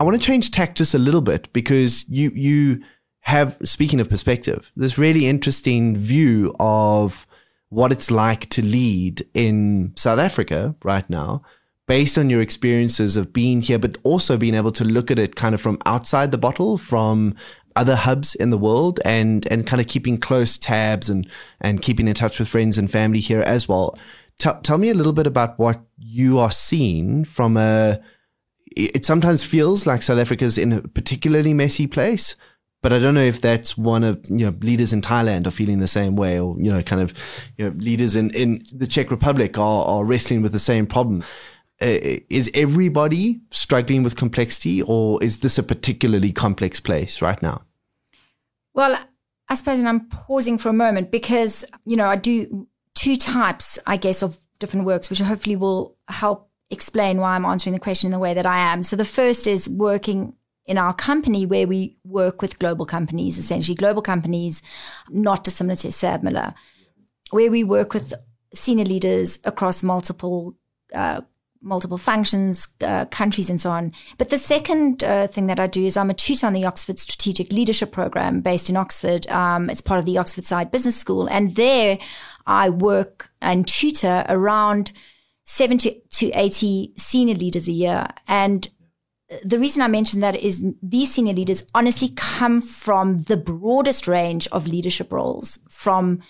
I 0.00 0.02
want 0.02 0.20
to 0.20 0.26
change 0.26 0.50
tack 0.50 0.74
just 0.74 0.92
a 0.92 0.98
little 0.98 1.22
bit 1.22 1.52
because 1.52 2.04
you 2.08 2.30
you 2.30 2.82
have 3.20 3.56
speaking 3.62 4.00
of 4.00 4.10
perspective, 4.10 4.72
this 4.74 4.98
really 4.98 5.26
interesting 5.26 5.96
view 5.96 6.52
of 6.58 7.28
what 7.76 7.92
it's 7.92 8.10
like 8.10 8.48
to 8.48 8.62
lead 8.62 9.22
in 9.34 9.92
South 9.96 10.18
Africa 10.18 10.74
right 10.82 11.08
now, 11.10 11.42
based 11.86 12.16
on 12.16 12.30
your 12.30 12.40
experiences 12.40 13.18
of 13.18 13.34
being 13.34 13.60
here, 13.60 13.78
but 13.78 13.98
also 14.02 14.38
being 14.38 14.54
able 14.54 14.72
to 14.72 14.82
look 14.82 15.10
at 15.10 15.18
it 15.18 15.36
kind 15.36 15.54
of 15.54 15.60
from 15.60 15.76
outside 15.84 16.30
the 16.30 16.38
bottle, 16.38 16.78
from 16.78 17.34
other 17.76 17.94
hubs 17.94 18.34
in 18.34 18.48
the 18.48 18.56
world 18.56 18.98
and 19.04 19.46
and 19.48 19.66
kind 19.66 19.82
of 19.82 19.88
keeping 19.88 20.16
close 20.16 20.56
tabs 20.56 21.10
and 21.10 21.28
and 21.60 21.82
keeping 21.82 22.08
in 22.08 22.14
touch 22.14 22.38
with 22.38 22.48
friends 22.48 22.78
and 22.78 22.90
family 22.90 23.20
here 23.20 23.42
as 23.42 23.68
well. 23.68 23.98
T- 24.38 24.48
tell 24.62 24.78
me 24.78 24.88
a 24.88 24.94
little 24.94 25.12
bit 25.12 25.26
about 25.26 25.58
what 25.58 25.82
you 25.98 26.38
are 26.38 26.50
seeing 26.50 27.26
from 27.26 27.58
a 27.58 28.00
it 28.74 29.04
sometimes 29.04 29.44
feels 29.44 29.86
like 29.86 30.00
South 30.00 30.18
Africa's 30.18 30.56
in 30.56 30.72
a 30.72 30.80
particularly 30.80 31.52
messy 31.52 31.86
place, 31.86 32.36
but 32.82 32.92
I 32.92 32.98
don't 32.98 33.14
know 33.14 33.22
if 33.22 33.40
that's 33.40 33.76
one 33.76 34.04
of 34.04 34.20
you 34.28 34.46
know 34.46 34.54
leaders 34.60 34.92
in 34.92 35.00
Thailand 35.00 35.46
are 35.46 35.50
feeling 35.50 35.78
the 35.78 35.86
same 35.86 36.16
way, 36.16 36.38
or 36.38 36.56
you 36.58 36.72
know, 36.72 36.82
kind 36.82 37.02
of 37.02 37.14
you 37.56 37.64
know 37.64 37.76
leaders 37.78 38.16
in 38.16 38.30
in 38.30 38.64
the 38.72 38.86
Czech 38.86 39.10
Republic 39.10 39.58
are 39.58 39.84
are 39.84 40.04
wrestling 40.04 40.42
with 40.42 40.52
the 40.52 40.58
same 40.58 40.86
problem. 40.86 41.22
Uh, 41.80 42.18
is 42.30 42.50
everybody 42.54 43.40
struggling 43.50 44.02
with 44.02 44.16
complexity, 44.16 44.82
or 44.82 45.22
is 45.22 45.38
this 45.38 45.58
a 45.58 45.62
particularly 45.62 46.32
complex 46.32 46.80
place 46.80 47.20
right 47.20 47.42
now? 47.42 47.62
Well, 48.72 48.98
I 49.48 49.54
suppose, 49.54 49.78
and 49.78 49.88
I'm 49.88 50.08
pausing 50.08 50.58
for 50.58 50.68
a 50.68 50.74
moment 50.74 51.10
because 51.10 51.64
you 51.84 51.96
know 51.96 52.08
I 52.08 52.16
do 52.16 52.66
two 52.94 53.16
types, 53.16 53.78
I 53.86 53.96
guess, 53.96 54.22
of 54.22 54.38
different 54.58 54.86
works, 54.86 55.10
which 55.10 55.20
hopefully 55.20 55.56
will 55.56 55.96
help 56.08 56.50
explain 56.70 57.20
why 57.20 57.34
I'm 57.34 57.44
answering 57.44 57.74
the 57.74 57.80
question 57.80 58.08
in 58.08 58.12
the 58.12 58.18
way 58.18 58.34
that 58.34 58.46
I 58.46 58.58
am. 58.58 58.82
So 58.82 58.96
the 58.96 59.04
first 59.04 59.46
is 59.46 59.68
working 59.68 60.34
in 60.66 60.78
our 60.78 60.92
company 60.92 61.46
where 61.46 61.66
we 61.66 61.96
work 62.04 62.42
with 62.42 62.58
global 62.58 62.86
companies, 62.86 63.38
essentially 63.38 63.74
global 63.74 64.02
companies, 64.02 64.62
not 65.08 65.44
dissimilar 65.44 65.76
to 65.76 65.88
SABMiller, 65.88 66.54
where 67.30 67.50
we 67.50 67.64
work 67.64 67.94
with 67.94 68.12
senior 68.52 68.84
leaders 68.84 69.38
across 69.44 69.82
multiple 69.82 70.56
uh, 70.94 71.20
multiple 71.62 71.98
functions, 71.98 72.68
uh, 72.82 73.06
countries, 73.06 73.50
and 73.50 73.60
so 73.60 73.70
on. 73.70 73.92
But 74.18 74.28
the 74.28 74.38
second 74.38 75.02
uh, 75.02 75.26
thing 75.26 75.48
that 75.48 75.58
I 75.58 75.66
do 75.66 75.84
is 75.84 75.96
I'm 75.96 76.10
a 76.10 76.14
tutor 76.14 76.46
on 76.46 76.52
the 76.52 76.64
Oxford 76.64 76.98
Strategic 76.98 77.52
Leadership 77.52 77.90
Program 77.90 78.40
based 78.40 78.70
in 78.70 78.76
Oxford. 78.76 79.26
Um, 79.28 79.68
it's 79.68 79.80
part 79.80 79.98
of 79.98 80.04
the 80.04 80.18
Oxford 80.18 80.44
Saïd 80.44 80.70
Business 80.70 80.96
School, 80.96 81.26
and 81.26 81.54
there 81.56 81.98
I 82.46 82.70
work 82.70 83.30
and 83.42 83.66
tutor 83.66 84.24
around 84.28 84.92
70 85.44 86.02
to 86.10 86.30
80 86.30 86.92
senior 86.96 87.34
leaders 87.34 87.68
a 87.68 87.72
year. 87.72 88.06
And 88.28 88.68
the 89.42 89.58
reason 89.58 89.82
I 89.82 89.88
mention 89.88 90.20
that 90.20 90.36
is 90.36 90.64
these 90.82 91.12
senior 91.12 91.32
leaders 91.32 91.66
honestly 91.74 92.10
come 92.14 92.60
from 92.60 93.22
the 93.22 93.36
broadest 93.36 94.06
range 94.06 94.46
of 94.48 94.68
leadership 94.68 95.12
roles, 95.12 95.58
from 95.68 96.22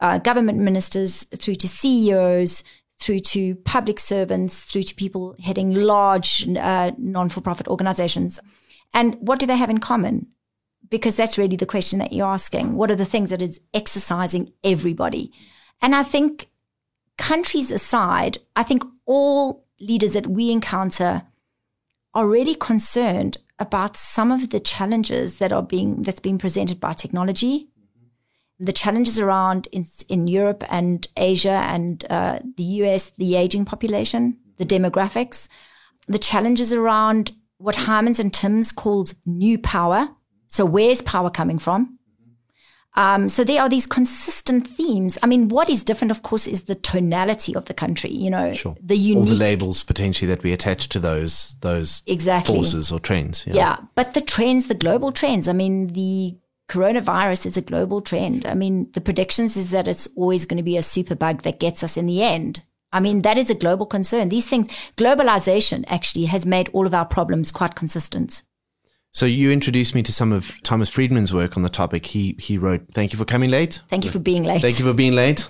uh, 0.00 0.18
government 0.18 0.58
ministers 0.58 1.24
through 1.24 1.54
to 1.56 1.68
CEOs, 1.68 2.62
through 2.98 3.20
to 3.20 3.54
public 3.56 3.98
servants, 3.98 4.64
through 4.64 4.82
to 4.82 4.94
people 4.94 5.34
heading 5.42 5.72
large 5.74 6.46
uh, 6.56 6.92
non 6.98 7.28
for 7.28 7.40
profit 7.40 7.68
organizations. 7.68 8.38
And 8.92 9.16
what 9.16 9.38
do 9.38 9.46
they 9.46 9.56
have 9.56 9.70
in 9.70 9.78
common? 9.78 10.26
Because 10.88 11.16
that's 11.16 11.38
really 11.38 11.56
the 11.56 11.66
question 11.66 11.98
that 11.98 12.12
you're 12.12 12.26
asking. 12.26 12.76
What 12.76 12.90
are 12.90 12.96
the 12.96 13.04
things 13.04 13.30
that 13.30 13.42
is 13.42 13.60
exercising 13.72 14.52
everybody? 14.62 15.32
And 15.80 15.94
I 15.94 16.02
think 16.02 16.48
countries 17.16 17.72
aside, 17.72 18.38
I 18.54 18.62
think 18.62 18.84
all 19.06 19.66
leaders 19.80 20.12
that 20.12 20.26
we 20.26 20.50
encounter 20.50 21.22
are 22.16 22.26
really 22.26 22.54
concerned 22.54 23.36
about 23.58 23.94
some 23.94 24.32
of 24.32 24.48
the 24.48 24.58
challenges 24.58 25.36
that 25.36 25.52
are 25.52 25.62
being 25.62 26.02
that's 26.02 26.18
being 26.18 26.38
presented 26.38 26.80
by 26.80 26.94
technology, 26.94 27.68
the 28.58 28.72
challenges 28.72 29.18
around 29.18 29.68
in, 29.70 29.84
in 30.08 30.26
Europe 30.26 30.64
and 30.70 31.06
Asia 31.18 31.60
and 31.74 32.06
uh, 32.08 32.38
the 32.56 32.64
US, 32.80 33.10
the 33.18 33.36
aging 33.36 33.66
population, 33.66 34.38
the 34.56 34.64
demographics, 34.64 35.48
the 36.08 36.18
challenges 36.18 36.72
around 36.72 37.32
what 37.58 37.74
Heimans 37.74 38.18
and 38.18 38.32
Timms 38.32 38.72
calls 38.72 39.14
new 39.26 39.58
power. 39.58 40.08
So 40.46 40.64
where's 40.64 41.02
power 41.02 41.28
coming 41.28 41.58
from? 41.58 41.95
Um, 42.96 43.28
so 43.28 43.44
there 43.44 43.60
are 43.60 43.68
these 43.68 43.86
consistent 43.86 44.66
themes. 44.66 45.18
I 45.22 45.26
mean, 45.26 45.48
what 45.48 45.68
is 45.68 45.84
different, 45.84 46.10
of 46.10 46.22
course, 46.22 46.48
is 46.48 46.62
the 46.62 46.74
tonality 46.74 47.54
of 47.54 47.66
the 47.66 47.74
country. 47.74 48.10
You 48.10 48.30
know, 48.30 48.52
sure. 48.54 48.76
the 48.82 48.96
unique 48.96 49.28
all 49.28 49.34
the 49.34 49.34
labels 49.34 49.82
potentially 49.82 50.28
that 50.28 50.42
we 50.42 50.52
attach 50.52 50.88
to 50.90 50.98
those 50.98 51.56
those 51.60 52.02
exactly. 52.06 52.54
forces 52.54 52.90
or 52.90 52.98
trends. 52.98 53.46
Yeah. 53.46 53.54
yeah, 53.54 53.76
but 53.94 54.14
the 54.14 54.22
trends, 54.22 54.66
the 54.66 54.74
global 54.74 55.12
trends. 55.12 55.46
I 55.46 55.52
mean, 55.52 55.88
the 55.88 56.36
coronavirus 56.68 57.46
is 57.46 57.56
a 57.56 57.62
global 57.62 58.00
trend. 58.00 58.46
I 58.46 58.54
mean, 58.54 58.90
the 58.92 59.00
predictions 59.00 59.56
is 59.56 59.70
that 59.70 59.88
it's 59.88 60.08
always 60.16 60.46
going 60.46 60.56
to 60.56 60.62
be 60.62 60.76
a 60.76 60.82
super 60.82 61.14
bug 61.14 61.42
that 61.42 61.60
gets 61.60 61.82
us 61.82 61.96
in 61.96 62.06
the 62.06 62.22
end. 62.22 62.62
I 62.92 63.00
mean, 63.00 63.22
that 63.22 63.36
is 63.36 63.50
a 63.50 63.54
global 63.54 63.84
concern. 63.86 64.30
These 64.30 64.46
things, 64.46 64.68
globalization 64.96 65.84
actually 65.86 66.26
has 66.26 66.46
made 66.46 66.70
all 66.72 66.86
of 66.86 66.94
our 66.94 67.04
problems 67.04 67.52
quite 67.52 67.74
consistent. 67.74 68.42
So 69.16 69.24
you 69.24 69.50
introduced 69.50 69.94
me 69.94 70.02
to 70.02 70.12
some 70.12 70.30
of 70.30 70.62
Thomas 70.62 70.90
Friedman's 70.90 71.32
work 71.32 71.56
on 71.56 71.62
the 71.62 71.70
topic. 71.70 72.04
He 72.04 72.36
he 72.38 72.58
wrote, 72.58 72.82
"Thank 72.92 73.14
you 73.14 73.18
for 73.18 73.24
coming 73.24 73.48
late." 73.48 73.80
Thank 73.88 74.04
you 74.04 74.10
for 74.10 74.18
being 74.18 74.44
late. 74.44 74.60
Thank 74.60 74.78
you 74.78 74.84
for 74.84 74.92
being 74.92 75.14
late. 75.14 75.48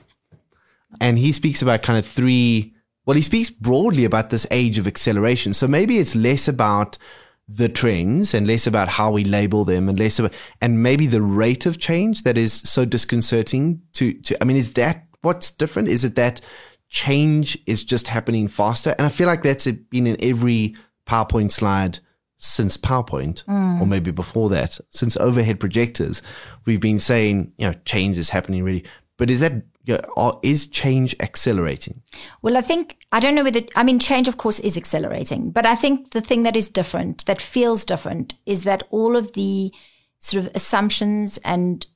And 1.00 1.18
he 1.18 1.32
speaks 1.32 1.62
about 1.62 1.82
kind 1.82 1.98
of 1.98 2.06
three. 2.06 2.74
Well, 3.06 3.16
he 3.16 3.22
speaks 3.22 3.50
broadly 3.50 4.04
about 4.04 4.30
this 4.30 4.46
age 4.52 4.78
of 4.78 4.86
acceleration. 4.86 5.52
So 5.52 5.66
maybe 5.66 5.98
it's 5.98 6.14
less 6.14 6.46
about 6.46 6.96
the 7.48 7.68
trends 7.68 8.34
and 8.34 8.46
less 8.46 8.68
about 8.68 8.86
how 8.86 9.10
we 9.10 9.24
label 9.24 9.64
them 9.64 9.88
and 9.88 9.98
less 9.98 10.20
about 10.20 10.32
and 10.62 10.80
maybe 10.80 11.08
the 11.08 11.22
rate 11.22 11.66
of 11.66 11.78
change 11.78 12.22
that 12.22 12.38
is 12.38 12.52
so 12.52 12.84
disconcerting 12.84 13.82
to 13.94 14.12
to 14.22 14.40
I 14.40 14.44
mean 14.44 14.58
is 14.58 14.74
that 14.74 15.08
what's 15.22 15.50
different 15.50 15.88
is 15.88 16.04
it 16.04 16.14
that 16.14 16.40
change 16.88 17.58
is 17.66 17.82
just 17.82 18.06
happening 18.06 18.46
faster 18.46 18.94
and 18.96 19.06
I 19.06 19.10
feel 19.10 19.26
like 19.26 19.42
that's 19.42 19.66
been 19.66 20.06
in 20.06 20.16
every 20.20 20.76
PowerPoint 21.08 21.50
slide 21.50 21.98
since 22.46 22.76
PowerPoint 22.76 23.44
mm. 23.44 23.80
or 23.80 23.86
maybe 23.86 24.10
before 24.10 24.48
that 24.50 24.78
since 24.90 25.16
overhead 25.16 25.60
projectors 25.60 26.22
we've 26.64 26.80
been 26.80 26.98
saying 26.98 27.52
you 27.58 27.66
know 27.66 27.74
change 27.84 28.18
is 28.18 28.30
happening 28.30 28.62
really 28.62 28.84
but 29.16 29.30
is 29.30 29.40
that 29.40 29.62
or 30.16 30.40
is 30.42 30.66
change 30.66 31.14
accelerating? 31.20 32.02
Well, 32.42 32.56
I 32.56 32.60
think, 32.60 32.98
I 33.12 33.20
don't 33.20 33.34
know 33.34 33.44
whether, 33.44 33.60
I 33.76 33.84
mean, 33.84 33.98
change, 33.98 34.28
of 34.28 34.36
course, 34.36 34.58
is 34.60 34.76
accelerating. 34.76 35.50
But 35.50 35.66
I 35.66 35.74
think 35.74 36.10
the 36.10 36.20
thing 36.20 36.42
that 36.42 36.56
is 36.56 36.68
different, 36.68 37.24
that 37.26 37.40
feels 37.40 37.84
different, 37.84 38.34
is 38.46 38.64
that 38.64 38.82
all 38.90 39.16
of 39.16 39.32
the 39.32 39.72
sort 40.18 40.44
of 40.44 40.50
assumptions 40.54 41.38
and 41.38 41.86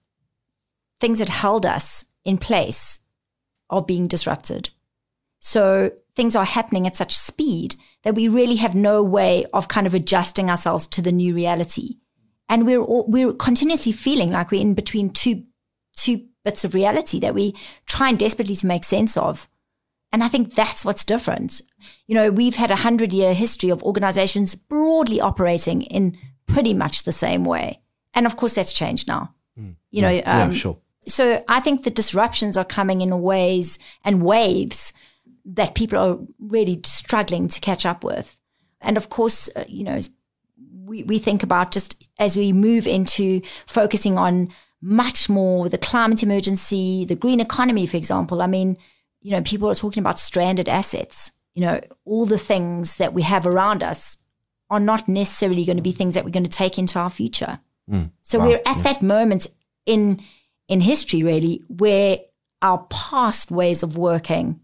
things 1.01 1.19
that 1.19 1.29
held 1.29 1.67
us 1.67 2.05
in 2.25 2.39
place 2.39 3.01
are 3.71 3.83
being 3.83 4.07
disrupted. 4.07 4.71
So 5.41 5.91
things 6.15 6.37
are 6.37 6.45
happening 6.45 6.87
at 6.87 6.97
such 6.97 7.17
speed 7.17 7.75
that 8.05 8.15
we 8.15 8.29
really 8.29 8.57
have 8.57 8.75
no 8.75 9.03
way 9.03 9.47
of 9.53 9.69
kind 9.69 9.87
of 9.87 9.95
adjusting 9.95 10.51
ourselves 10.51 10.87
to 10.89 11.03
the 11.03 11.13
new 11.13 11.35
reality. 11.35 11.97
And 12.49 12.67
we're 12.67 12.83
all, 12.83 13.07
we're 13.09 13.33
continuously 13.33 13.93
feeling 13.93 14.31
like 14.31 14.51
we're 14.51 14.61
in 14.61 14.75
between 14.75 15.11
two 15.11 15.45
two 15.97 16.27
bits 16.45 16.65
of 16.65 16.75
reality 16.75 17.21
that 17.21 17.35
we 17.35 17.55
try 17.87 18.09
and 18.09 18.19
desperately 18.19 18.57
to 18.57 18.67
make 18.67 18.85
sense 18.85 19.17
of. 19.17 19.49
And 20.13 20.25
I 20.25 20.29
think 20.29 20.55
that's 20.55 20.85
what's 20.85 21.05
different. 21.05 21.61
You 22.07 22.15
know, 22.15 22.31
we've 22.31 22.57
had 22.57 22.71
a 22.71 22.77
hundred 22.77 23.13
year 23.13 23.35
history 23.35 23.71
of 23.71 23.83
organizations 23.83 24.55
broadly 24.55 25.21
operating 25.21 25.83
in 25.83 26.19
pretty 26.47 26.75
much 26.75 27.05
the 27.05 27.13
same 27.13 27.45
way. 27.45 27.81
And 28.13 28.27
of 28.27 28.37
course, 28.37 28.55
that's 28.55 28.73
changed 28.73 29.07
now. 29.07 29.35
Mm. 29.59 29.77
You 29.91 30.03
know, 30.03 30.11
yeah, 30.11 30.43
um, 30.43 30.53
yeah, 30.53 30.59
sure. 30.59 30.79
So 31.03 31.43
I 31.49 31.61
think 31.61 31.85
the 31.85 31.91
disruptions 31.91 32.57
are 32.57 32.65
coming 32.65 33.01
in 33.01 33.23
ways 33.23 33.79
and 34.05 34.23
waves 34.23 34.93
that 35.45 35.75
people 35.75 35.99
are 35.99 36.19
really 36.39 36.81
struggling 36.85 37.49
to 37.49 37.61
catch 37.61 37.87
up 37.87 38.05
with. 38.05 38.39
And 38.81 38.97
of 38.97 39.11
course, 39.11 39.51
uh, 39.57 39.65
you 39.69 39.85
know, 39.85 40.01
we, 40.85 41.03
we 41.03 41.19
think 41.19 41.43
about 41.43 41.73
just 41.73 42.05
as 42.19 42.37
we 42.37 42.53
move 42.53 42.87
into 42.87 43.43
focusing 43.67 44.19
on 44.19 44.53
much 44.83 45.29
more 45.29 45.69
the 45.69 45.79
climate 45.79 46.23
emergency, 46.23 47.05
the 47.05 47.15
green 47.15 47.41
economy, 47.41 47.87
for 47.87 47.97
example. 47.97 48.43
I 48.43 48.47
mean, 48.47 48.77
you 49.21 49.33
know, 49.33 49.43
people 49.43 49.69
are 49.69 49.75
talking 49.75 50.01
about 50.01 50.19
stranded 50.19 50.69
assets. 50.69 51.33
You 51.55 51.63
know, 51.63 51.81
all 52.05 52.27
the 52.27 52.39
things 52.39 52.97
that 52.97 53.13
we 53.13 53.23
have 53.23 53.47
around 53.47 53.83
us 53.83 54.19
are 54.71 54.81
not 54.81 55.09
necessarily 55.09 55.65
going 55.65 55.77
to 55.77 55.83
be 55.83 55.93
things 55.93 56.15
that 56.15 56.25
we're 56.25 56.31
going 56.31 56.45
to 56.45 56.51
take 56.51 56.79
into 56.79 56.99
our 56.99 57.11
future. 57.11 57.61
Mm, 57.91 58.11
so 58.23 58.39
wow, 58.39 58.47
we're 58.47 58.63
at 58.65 58.77
yeah. 58.77 58.83
that 58.83 59.03
moment 59.03 59.49
in 59.85 60.21
in 60.69 60.81
history 60.81 61.23
really 61.23 61.63
where 61.67 62.21
our 62.63 62.87
past 62.91 63.51
ways 63.51 63.83
of 63.83 63.99
working 63.99 64.61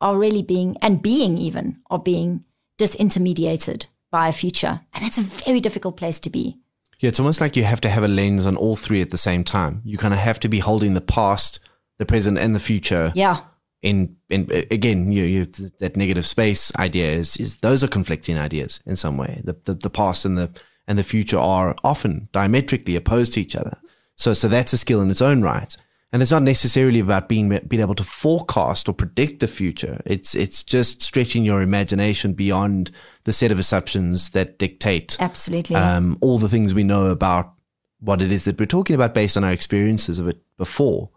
are 0.00 0.18
really 0.18 0.42
being 0.42 0.76
and 0.80 1.02
being 1.02 1.38
even 1.38 1.78
are 1.90 1.98
being 1.98 2.44
disintermediated 2.78 3.86
by 4.10 4.28
a 4.28 4.32
future. 4.32 4.80
And 4.92 5.04
it's 5.04 5.18
a 5.18 5.22
very 5.22 5.60
difficult 5.60 5.96
place 5.96 6.18
to 6.20 6.30
be. 6.30 6.58
Yeah, 6.98 7.08
it's 7.08 7.20
almost 7.20 7.40
like 7.40 7.56
you 7.56 7.64
have 7.64 7.80
to 7.82 7.88
have 7.88 8.04
a 8.04 8.08
lens 8.08 8.44
on 8.44 8.56
all 8.56 8.76
three 8.76 9.00
at 9.00 9.10
the 9.10 9.18
same 9.18 9.42
time. 9.44 9.80
You 9.84 9.96
kind 9.96 10.12
of 10.12 10.20
have 10.20 10.40
to 10.40 10.48
be 10.48 10.58
holding 10.58 10.94
the 10.94 11.00
past, 11.00 11.60
the 11.98 12.04
present, 12.04 12.38
and 12.38 12.54
the 12.54 12.60
future. 12.60 13.12
Yeah. 13.14 13.40
In 13.82 14.16
in 14.28 14.50
again, 14.70 15.10
you, 15.10 15.24
you 15.24 15.44
that 15.78 15.96
negative 15.96 16.26
space 16.26 16.74
idea 16.76 17.10
is, 17.12 17.38
is 17.38 17.56
those 17.56 17.82
are 17.82 17.88
conflicting 17.88 18.38
ideas 18.38 18.82
in 18.84 18.96
some 18.96 19.16
way. 19.16 19.40
The, 19.44 19.56
the 19.64 19.74
the 19.74 19.90
past 19.90 20.26
and 20.26 20.36
the 20.36 20.50
and 20.86 20.98
the 20.98 21.02
future 21.02 21.38
are 21.38 21.74
often 21.82 22.28
diametrically 22.32 22.96
opposed 22.96 23.32
to 23.34 23.40
each 23.40 23.56
other. 23.56 23.78
So 24.16 24.34
so 24.34 24.48
that's 24.48 24.74
a 24.74 24.78
skill 24.78 25.00
in 25.00 25.10
its 25.10 25.22
own 25.22 25.40
right. 25.40 25.74
And 26.12 26.22
it's 26.22 26.32
not 26.32 26.42
necessarily 26.42 26.98
about 26.98 27.28
being 27.28 27.48
being 27.68 27.80
able 27.80 27.94
to 27.94 28.02
forecast 28.04 28.88
or 28.88 28.92
predict 28.92 29.40
the 29.40 29.46
future. 29.46 30.00
It's 30.04 30.34
it's 30.34 30.64
just 30.64 31.02
stretching 31.02 31.44
your 31.44 31.62
imagination 31.62 32.32
beyond 32.32 32.90
the 33.24 33.32
set 33.32 33.52
of 33.52 33.58
assumptions 33.58 34.30
that 34.30 34.58
dictate 34.58 35.16
absolutely 35.20 35.76
um, 35.76 36.18
all 36.20 36.38
the 36.38 36.48
things 36.48 36.74
we 36.74 36.82
know 36.82 37.10
about 37.10 37.52
what 38.00 38.22
it 38.22 38.32
is 38.32 38.44
that 38.44 38.58
we're 38.58 38.66
talking 38.66 38.94
about 38.94 39.14
based 39.14 39.36
on 39.36 39.44
our 39.44 39.52
experiences 39.52 40.18
of 40.18 40.26
it 40.26 40.42
before. 40.56 41.10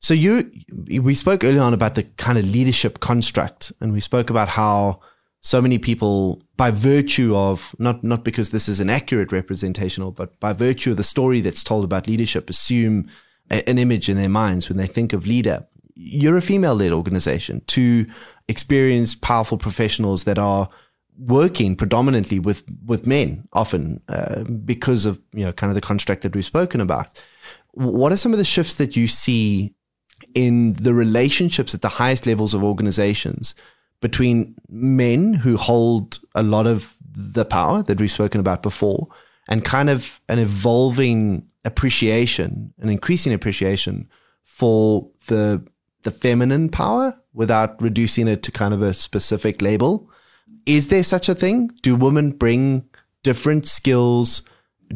So 0.00 0.14
you, 0.14 0.50
we 0.86 1.14
spoke 1.14 1.44
earlier 1.44 1.62
on 1.62 1.72
about 1.72 1.94
the 1.94 2.02
kind 2.02 2.36
of 2.36 2.44
leadership 2.44 3.00
construct, 3.00 3.72
and 3.80 3.92
we 3.92 4.00
spoke 4.00 4.28
about 4.28 4.48
how 4.48 5.00
so 5.40 5.62
many 5.62 5.78
people, 5.78 6.42
by 6.56 6.70
virtue 6.70 7.34
of 7.34 7.74
not 7.78 8.04
not 8.04 8.22
because 8.22 8.50
this 8.50 8.68
is 8.68 8.80
an 8.80 8.90
accurate 8.90 9.32
representation, 9.32 10.08
but 10.10 10.38
by 10.40 10.52
virtue 10.52 10.90
of 10.90 10.98
the 10.98 11.04
story 11.04 11.40
that's 11.40 11.64
told 11.64 11.84
about 11.84 12.06
leadership, 12.06 12.50
assume 12.50 13.08
an 13.50 13.78
image 13.78 14.08
in 14.08 14.16
their 14.16 14.28
minds 14.28 14.68
when 14.68 14.78
they 14.78 14.86
think 14.86 15.12
of 15.12 15.26
leader. 15.26 15.66
You're 15.94 16.36
a 16.36 16.42
female-led 16.42 16.92
organization, 16.92 17.62
two 17.66 18.06
experienced, 18.48 19.20
powerful 19.20 19.58
professionals 19.58 20.24
that 20.24 20.38
are 20.38 20.68
working 21.18 21.76
predominantly 21.76 22.40
with 22.40 22.64
with 22.84 23.06
men 23.06 23.46
often 23.52 24.00
uh, 24.08 24.42
because 24.42 25.06
of 25.06 25.20
you 25.32 25.44
know 25.44 25.52
kind 25.52 25.70
of 25.70 25.74
the 25.76 25.80
construct 25.80 26.22
that 26.22 26.34
we've 26.34 26.44
spoken 26.44 26.80
about 26.80 27.06
what 27.72 28.12
are 28.12 28.16
some 28.16 28.32
of 28.32 28.38
the 28.38 28.44
shifts 28.44 28.74
that 28.74 28.96
you 28.96 29.06
see 29.06 29.72
in 30.34 30.72
the 30.74 30.94
relationships 30.94 31.74
at 31.74 31.82
the 31.82 31.88
highest 31.88 32.26
levels 32.26 32.54
of 32.54 32.64
organizations 32.64 33.54
between 34.00 34.54
men 34.68 35.34
who 35.34 35.56
hold 35.56 36.18
a 36.34 36.42
lot 36.42 36.66
of 36.66 36.96
the 37.16 37.44
power 37.44 37.82
that 37.82 38.00
we've 38.00 38.10
spoken 38.10 38.40
about 38.40 38.62
before 38.62 39.08
and 39.48 39.64
kind 39.64 39.90
of 39.90 40.20
an 40.28 40.38
evolving 40.38 41.46
appreciation 41.66 42.72
an 42.80 42.90
increasing 42.90 43.32
appreciation 43.32 44.08
for 44.44 45.08
the 45.26 45.64
the 46.02 46.10
feminine 46.10 46.68
power 46.68 47.18
without 47.32 47.80
reducing 47.80 48.28
it 48.28 48.42
to 48.42 48.52
kind 48.52 48.74
of 48.74 48.82
a 48.82 48.92
specific 48.92 49.62
label 49.62 50.10
is 50.66 50.88
there 50.88 51.02
such 51.02 51.28
a 51.28 51.34
thing? 51.34 51.70
Do 51.82 51.94
women 51.96 52.32
bring 52.32 52.84
different 53.22 53.66
skills, 53.66 54.42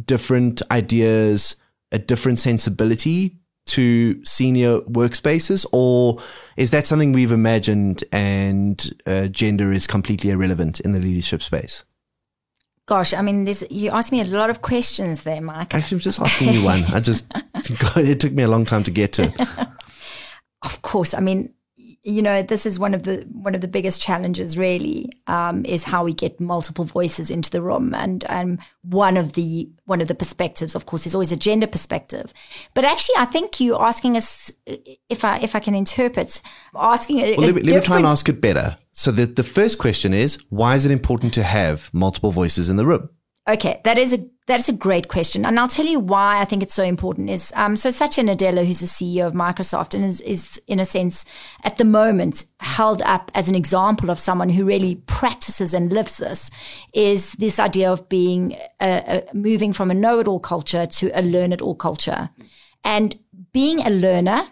different 0.04 0.62
ideas, 0.70 1.56
a 1.92 1.98
different 1.98 2.38
sensibility 2.38 3.36
to 3.66 4.24
senior 4.24 4.80
workspaces, 4.80 5.66
or 5.72 6.22
is 6.56 6.70
that 6.70 6.86
something 6.86 7.12
we've 7.12 7.32
imagined 7.32 8.02
and 8.12 8.94
uh, 9.06 9.26
gender 9.26 9.72
is 9.72 9.86
completely 9.86 10.30
irrelevant 10.30 10.80
in 10.80 10.92
the 10.92 11.00
leadership 11.00 11.42
space? 11.42 11.84
Gosh, 12.88 13.12
I 13.12 13.20
mean, 13.20 13.46
you 13.68 13.90
asked 13.90 14.12
me 14.12 14.22
a 14.22 14.24
lot 14.24 14.48
of 14.48 14.62
questions 14.62 15.22
there, 15.22 15.42
Mike. 15.42 15.74
Actually, 15.74 15.96
I'm 15.96 16.00
just 16.00 16.20
asking 16.22 16.54
you 16.54 16.62
one. 16.62 16.84
I 16.86 17.00
just, 17.00 17.26
it 17.54 18.18
took 18.18 18.32
me 18.32 18.44
a 18.44 18.48
long 18.48 18.64
time 18.64 18.82
to 18.84 18.90
get 18.90 19.12
to. 19.12 19.30
of 20.62 20.80
course. 20.80 21.12
I 21.12 21.20
mean, 21.20 21.52
you 22.02 22.22
know, 22.22 22.42
this 22.42 22.64
is 22.64 22.78
one 22.78 22.94
of 22.94 23.02
the 23.02 23.26
one 23.32 23.54
of 23.54 23.60
the 23.60 23.68
biggest 23.68 24.00
challenges. 24.00 24.56
Really, 24.56 25.10
um, 25.26 25.64
is 25.64 25.84
how 25.84 26.04
we 26.04 26.14
get 26.14 26.40
multiple 26.40 26.84
voices 26.84 27.30
into 27.30 27.50
the 27.50 27.60
room, 27.60 27.94
and 27.94 28.24
um, 28.28 28.58
one 28.82 29.16
of 29.16 29.32
the 29.32 29.68
one 29.84 30.00
of 30.00 30.08
the 30.08 30.14
perspectives, 30.14 30.74
of 30.74 30.86
course, 30.86 31.06
is 31.06 31.14
always 31.14 31.32
a 31.32 31.36
gender 31.36 31.66
perspective. 31.66 32.32
But 32.74 32.84
actually, 32.84 33.16
I 33.18 33.24
think 33.24 33.60
you 33.60 33.76
asking 33.76 34.16
us, 34.16 34.50
if 34.66 35.24
I 35.24 35.38
if 35.38 35.54
I 35.56 35.60
can 35.60 35.74
interpret, 35.74 36.40
asking. 36.74 37.20
A, 37.20 37.36
well, 37.36 37.46
let, 37.46 37.54
me, 37.56 37.62
let 37.62 37.74
me 37.74 37.80
try 37.80 37.96
and 37.96 38.06
ask 38.06 38.28
it 38.28 38.40
better. 38.40 38.76
So 38.92 39.10
the 39.10 39.26
the 39.26 39.42
first 39.42 39.78
question 39.78 40.14
is, 40.14 40.38
why 40.50 40.76
is 40.76 40.86
it 40.86 40.92
important 40.92 41.34
to 41.34 41.42
have 41.42 41.90
multiple 41.92 42.30
voices 42.30 42.70
in 42.70 42.76
the 42.76 42.86
room? 42.86 43.10
Okay, 43.48 43.80
that 43.84 43.96
is 43.96 44.12
a 44.12 44.26
that's 44.46 44.68
a 44.68 44.74
great 44.74 45.08
question, 45.08 45.46
and 45.46 45.58
I'll 45.58 45.68
tell 45.68 45.86
you 45.86 46.00
why 46.00 46.40
I 46.40 46.44
think 46.44 46.62
it's 46.62 46.74
so 46.74 46.84
important. 46.84 47.30
Is 47.30 47.50
um, 47.56 47.76
so 47.76 47.90
Satya 47.90 48.24
Nadella, 48.24 48.66
who's 48.66 48.80
the 48.80 48.86
CEO 48.86 49.26
of 49.26 49.32
Microsoft, 49.32 49.94
and 49.94 50.04
is, 50.04 50.20
is 50.20 50.60
in 50.66 50.78
a 50.78 50.84
sense 50.84 51.24
at 51.64 51.76
the 51.76 51.84
moment 51.84 52.44
held 52.60 53.00
up 53.02 53.30
as 53.34 53.48
an 53.48 53.54
example 53.54 54.10
of 54.10 54.18
someone 54.18 54.50
who 54.50 54.66
really 54.66 54.96
practices 54.96 55.72
and 55.72 55.90
lives 55.90 56.18
this. 56.18 56.50
Is 56.92 57.32
this 57.32 57.58
idea 57.58 57.90
of 57.90 58.08
being 58.10 58.52
a, 58.80 59.24
a, 59.30 59.34
moving 59.34 59.72
from 59.72 59.90
a 59.90 59.94
know-it-all 59.94 60.40
culture 60.40 60.84
to 60.84 61.10
a 61.18 61.22
learn-it-all 61.22 61.76
culture, 61.76 62.28
and 62.84 63.18
being 63.52 63.80
a 63.80 63.90
learner, 63.90 64.48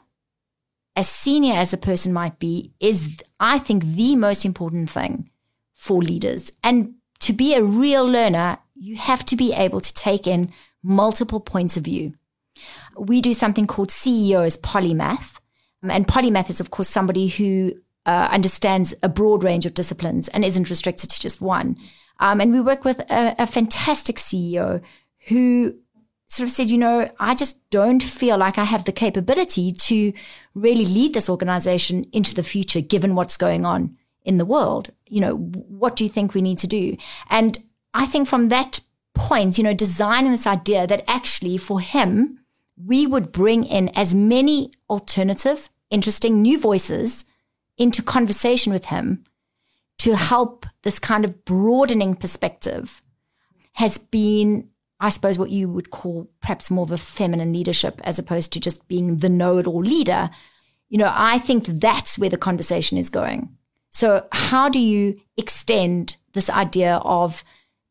as 0.94 1.06
senior 1.06 1.54
as 1.54 1.74
a 1.74 1.78
person 1.78 2.14
might 2.14 2.38
be, 2.38 2.72
is 2.80 3.22
I 3.40 3.58
think 3.58 3.84
the 3.84 4.16
most 4.16 4.46
important 4.46 4.88
thing 4.88 5.30
for 5.74 6.02
leaders, 6.02 6.52
and 6.64 6.94
to 7.20 7.34
be 7.34 7.54
a 7.54 7.62
real 7.62 8.06
learner 8.06 8.58
you 8.78 8.96
have 8.96 9.24
to 9.26 9.36
be 9.36 9.52
able 9.52 9.80
to 9.80 9.94
take 9.94 10.26
in 10.26 10.52
multiple 10.82 11.40
points 11.40 11.76
of 11.76 11.84
view. 11.84 12.14
We 12.98 13.20
do 13.20 13.34
something 13.34 13.66
called 13.66 13.90
CEOs 13.90 14.58
polymath. 14.58 15.38
And 15.82 16.06
polymath 16.06 16.50
is, 16.50 16.60
of 16.60 16.70
course, 16.70 16.88
somebody 16.88 17.28
who 17.28 17.72
uh, 18.06 18.28
understands 18.30 18.94
a 19.02 19.08
broad 19.08 19.42
range 19.42 19.66
of 19.66 19.74
disciplines 19.74 20.28
and 20.28 20.44
isn't 20.44 20.70
restricted 20.70 21.10
to 21.10 21.20
just 21.20 21.40
one. 21.40 21.76
Um, 22.20 22.40
and 22.40 22.52
we 22.52 22.60
work 22.60 22.84
with 22.84 23.00
a, 23.10 23.34
a 23.38 23.46
fantastic 23.46 24.16
CEO 24.16 24.82
who 25.28 25.74
sort 26.28 26.48
of 26.48 26.52
said, 26.52 26.68
you 26.68 26.78
know, 26.78 27.10
I 27.20 27.34
just 27.34 27.68
don't 27.70 28.02
feel 28.02 28.38
like 28.38 28.58
I 28.58 28.64
have 28.64 28.84
the 28.84 28.92
capability 28.92 29.72
to 29.72 30.12
really 30.54 30.86
lead 30.86 31.14
this 31.14 31.28
organization 31.28 32.06
into 32.12 32.34
the 32.34 32.42
future, 32.42 32.80
given 32.80 33.14
what's 33.14 33.36
going 33.36 33.64
on 33.64 33.96
in 34.24 34.38
the 34.38 34.44
world. 34.44 34.90
You 35.06 35.20
know, 35.20 35.36
what 35.36 35.94
do 35.94 36.04
you 36.04 36.10
think 36.10 36.34
we 36.34 36.42
need 36.42 36.58
to 36.58 36.66
do? 36.66 36.96
And 37.30 37.58
I 37.96 38.04
think 38.04 38.28
from 38.28 38.48
that 38.48 38.80
point, 39.14 39.56
you 39.56 39.64
know, 39.64 39.72
designing 39.72 40.30
this 40.30 40.46
idea 40.46 40.86
that 40.86 41.04
actually 41.08 41.56
for 41.56 41.80
him, 41.80 42.40
we 42.76 43.06
would 43.06 43.32
bring 43.32 43.64
in 43.64 43.88
as 43.96 44.14
many 44.14 44.70
alternative, 44.90 45.70
interesting 45.90 46.42
new 46.42 46.60
voices 46.60 47.24
into 47.78 48.02
conversation 48.02 48.70
with 48.70 48.86
him 48.86 49.24
to 49.98 50.14
help 50.14 50.66
this 50.82 50.98
kind 50.98 51.24
of 51.24 51.44
broadening 51.46 52.14
perspective 52.14 53.02
has 53.72 53.96
been, 53.96 54.68
I 55.00 55.08
suppose, 55.08 55.38
what 55.38 55.50
you 55.50 55.66
would 55.68 55.90
call 55.90 56.30
perhaps 56.42 56.70
more 56.70 56.84
of 56.84 56.90
a 56.90 56.98
feminine 56.98 57.54
leadership 57.54 58.02
as 58.04 58.18
opposed 58.18 58.52
to 58.52 58.60
just 58.60 58.86
being 58.88 59.18
the 59.18 59.30
know 59.30 59.56
it 59.56 59.66
all 59.66 59.80
leader. 59.80 60.28
You 60.90 60.98
know, 60.98 61.12
I 61.14 61.38
think 61.38 61.64
that's 61.64 62.18
where 62.18 62.30
the 62.30 62.36
conversation 62.36 62.98
is 62.98 63.08
going. 63.08 63.56
So, 63.90 64.26
how 64.32 64.68
do 64.68 64.78
you 64.78 65.18
extend 65.38 66.18
this 66.34 66.50
idea 66.50 66.96
of, 66.96 67.42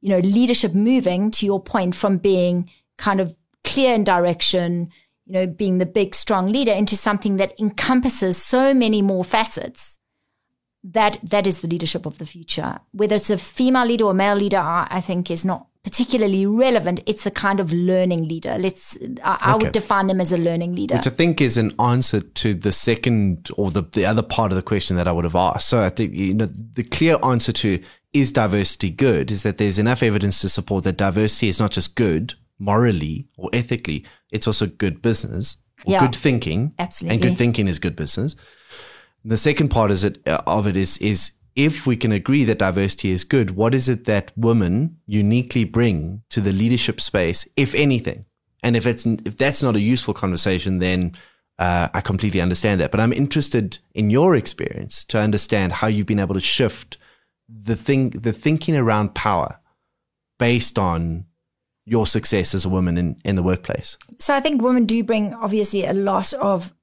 you 0.06 0.12
know, 0.12 0.20
leadership 0.20 0.76
moving 0.76 1.32
to 1.32 1.48
your 1.48 1.60
point 1.60 1.96
from 1.96 2.20
being 2.20 2.70
kind 3.00 3.20
of 3.20 3.36
clear 3.64 3.96
in 3.96 4.04
direction, 4.04 4.92
you 5.26 5.34
know, 5.34 5.48
being 5.48 5.80
the 5.80 5.86
big, 5.88 6.14
strong 6.14 6.52
leader 6.52 6.72
into 6.72 6.96
something 6.96 7.38
that 7.38 7.60
encompasses 7.60 8.38
so 8.38 8.72
many 8.72 9.02
more 9.02 9.24
facets. 9.24 9.98
That 10.84 11.18
that 11.24 11.48
is 11.48 11.62
the 11.62 11.68
leadership 11.68 12.06
of 12.06 12.20
the 12.20 12.26
future. 12.28 12.80
Whether 12.92 13.16
it's 13.16 13.32
a 13.32 13.40
female 13.40 13.88
leader 13.88 14.06
or 14.06 14.14
male 14.14 14.36
leader, 14.36 14.60
I 14.60 15.02
think 15.02 15.32
is 15.32 15.44
not 15.44 15.66
particularly 15.84 16.46
relevant. 16.46 17.02
It's 17.08 17.26
a 17.26 17.32
kind 17.32 17.60
of 17.60 17.74
learning 17.74 18.28
leader. 18.28 18.58
Let's 18.60 19.00
I, 19.24 19.38
I 19.42 19.56
would 19.56 19.72
define 19.72 20.06
them 20.06 20.22
as 20.22 20.32
a 20.32 20.38
learning 20.38 20.76
leader. 20.76 20.98
Which 20.98 21.08
I 21.08 21.10
think 21.10 21.42
is 21.42 21.58
an 21.58 21.74
answer 21.80 22.20
to 22.20 22.54
the 22.54 22.72
second 22.72 23.50
or 23.58 23.72
the, 23.72 23.82
the 23.82 24.06
other 24.06 24.22
part 24.22 24.52
of 24.52 24.56
the 24.56 24.62
question 24.62 24.98
that 24.98 25.08
I 25.08 25.12
would 25.12 25.24
have 25.24 25.36
asked. 25.36 25.68
So 25.68 25.82
I 25.82 25.90
think 25.90 26.14
you 26.14 26.36
know 26.36 26.46
the 26.46 26.84
clear 26.84 27.18
answer 27.24 27.52
to 27.54 27.80
is 28.16 28.32
diversity 28.32 28.90
good 28.90 29.30
is 29.30 29.44
that 29.44 29.58
there's 29.58 29.78
enough 29.78 30.02
evidence 30.02 30.40
to 30.40 30.48
support 30.48 30.86
that 30.86 30.96
diversity 30.96 31.50
is 31.50 31.60
not 31.60 31.72
just 31.72 31.96
good 31.96 32.34
morally 32.58 33.28
or 33.38 33.50
ethically, 33.52 34.06
it's 34.32 34.48
also 34.48 34.66
good 34.66 35.02
business 35.02 35.58
or 35.86 35.92
yeah, 35.92 36.00
good 36.00 36.16
thinking. 36.16 36.74
Absolutely. 36.80 37.14
And 37.14 37.22
good 37.22 37.38
thinking 37.38 37.68
is 37.68 37.78
good 37.78 37.98
business. 37.98 38.38
The 39.26 39.38
second 39.38 39.68
part 39.68 39.92
is 39.92 40.06
it, 40.06 40.26
uh, 40.26 40.42
of 40.48 40.66
it 40.66 40.78
is 40.78 40.98
is 41.00 41.34
if 41.58 41.86
we 41.86 41.98
can 41.98 42.14
agree 42.14 42.46
that 42.46 42.60
diversity 42.60 43.12
is 43.12 43.26
good, 43.26 43.52
what 43.52 43.76
is 43.76 43.90
it 43.90 44.06
that 44.06 44.32
women 44.38 44.98
uniquely 45.06 45.66
bring 45.66 46.22
to 46.30 46.40
the 46.40 46.52
leadership 46.54 47.02
space, 47.02 47.48
if 47.58 47.76
anything? 47.76 48.26
And 48.64 48.78
if 48.78 48.88
it's 48.88 49.06
if 49.06 49.36
that's 49.36 49.62
not 49.62 49.76
a 49.76 49.82
useful 49.82 50.14
conversation, 50.14 50.80
then 50.80 51.18
uh, 51.60 51.90
I 51.94 52.00
completely 52.00 52.40
understand 52.40 52.80
that. 52.80 52.92
But 52.92 53.02
I'm 53.02 53.14
interested 53.14 53.78
in 53.94 54.10
your 54.10 54.36
experience 54.36 55.04
to 55.06 55.20
understand 55.20 55.74
how 55.74 55.88
you've 55.88 56.08
been 56.08 56.20
able 56.20 56.36
to 56.36 56.42
shift 56.42 56.98
the 57.48 57.76
thing, 57.76 58.10
the 58.12 58.34
thinking 58.34 58.76
around 58.76 59.16
power, 59.16 59.60
based 60.40 60.78
on 60.80 61.26
your 61.86 62.08
success 62.08 62.56
as 62.56 62.66
a 62.66 62.70
woman 62.70 62.98
in, 62.98 63.16
in 63.24 63.36
the 63.36 63.44
workplace? 63.44 63.98
So 64.20 64.34
I 64.34 64.40
think 64.40 64.62
women 64.62 64.86
do 64.86 65.04
bring 65.04 65.34
obviously 65.34 65.86
a 65.86 65.94
lot 65.94 66.34
of, 66.34 66.74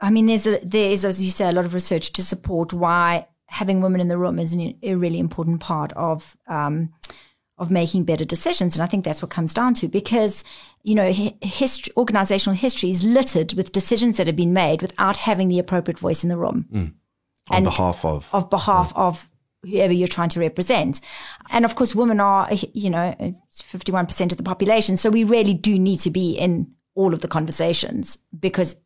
I 0.00 0.10
mean, 0.10 0.26
there's 0.26 0.46
a, 0.46 0.58
there 0.64 0.90
is, 0.90 1.04
as 1.04 1.22
you 1.22 1.30
say, 1.30 1.48
a 1.48 1.52
lot 1.52 1.64
of 1.64 1.74
research 1.74 2.12
to 2.12 2.22
support 2.22 2.72
why 2.72 3.28
having 3.46 3.80
women 3.80 4.00
in 4.00 4.08
the 4.08 4.18
room 4.18 4.38
is 4.38 4.52
an, 4.52 4.76
a 4.82 4.94
really 4.94 5.18
important 5.18 5.60
part 5.60 5.92
of, 5.92 6.36
um, 6.48 6.92
of 7.56 7.70
making 7.70 8.04
better 8.04 8.24
decisions. 8.24 8.76
And 8.76 8.82
I 8.82 8.86
think 8.86 9.04
that's 9.04 9.22
what 9.22 9.30
comes 9.30 9.54
down 9.54 9.74
to 9.74 9.88
because, 9.88 10.44
you 10.82 10.94
know, 10.94 11.10
history, 11.10 11.92
organizational 11.96 12.56
history 12.56 12.90
is 12.90 13.02
littered 13.02 13.54
with 13.54 13.72
decisions 13.72 14.16
that 14.16 14.26
have 14.26 14.36
been 14.36 14.52
made 14.52 14.82
without 14.82 15.16
having 15.16 15.48
the 15.48 15.58
appropriate 15.58 15.98
voice 15.98 16.22
in 16.22 16.28
the 16.28 16.36
room. 16.36 16.66
Mm. 16.72 16.92
On 17.50 17.56
and 17.56 17.64
behalf 17.64 18.04
of. 18.04 18.28
Of 18.32 18.50
behalf 18.50 18.92
yeah. 18.94 19.02
of 19.02 19.28
whoever 19.62 19.92
you're 19.92 20.08
trying 20.08 20.28
to 20.30 20.40
represent. 20.40 21.00
And 21.50 21.64
of 21.64 21.74
course, 21.74 21.94
women 21.94 22.20
are, 22.20 22.48
you 22.72 22.90
know, 22.90 23.14
51% 23.52 24.32
of 24.32 24.38
the 24.38 24.44
population. 24.44 24.96
So 24.96 25.10
we 25.10 25.24
really 25.24 25.54
do 25.54 25.78
need 25.78 26.00
to 26.00 26.10
be 26.10 26.32
in 26.32 26.72
all 26.94 27.14
of 27.14 27.20
the 27.20 27.28
conversations 27.28 28.18
because 28.38 28.76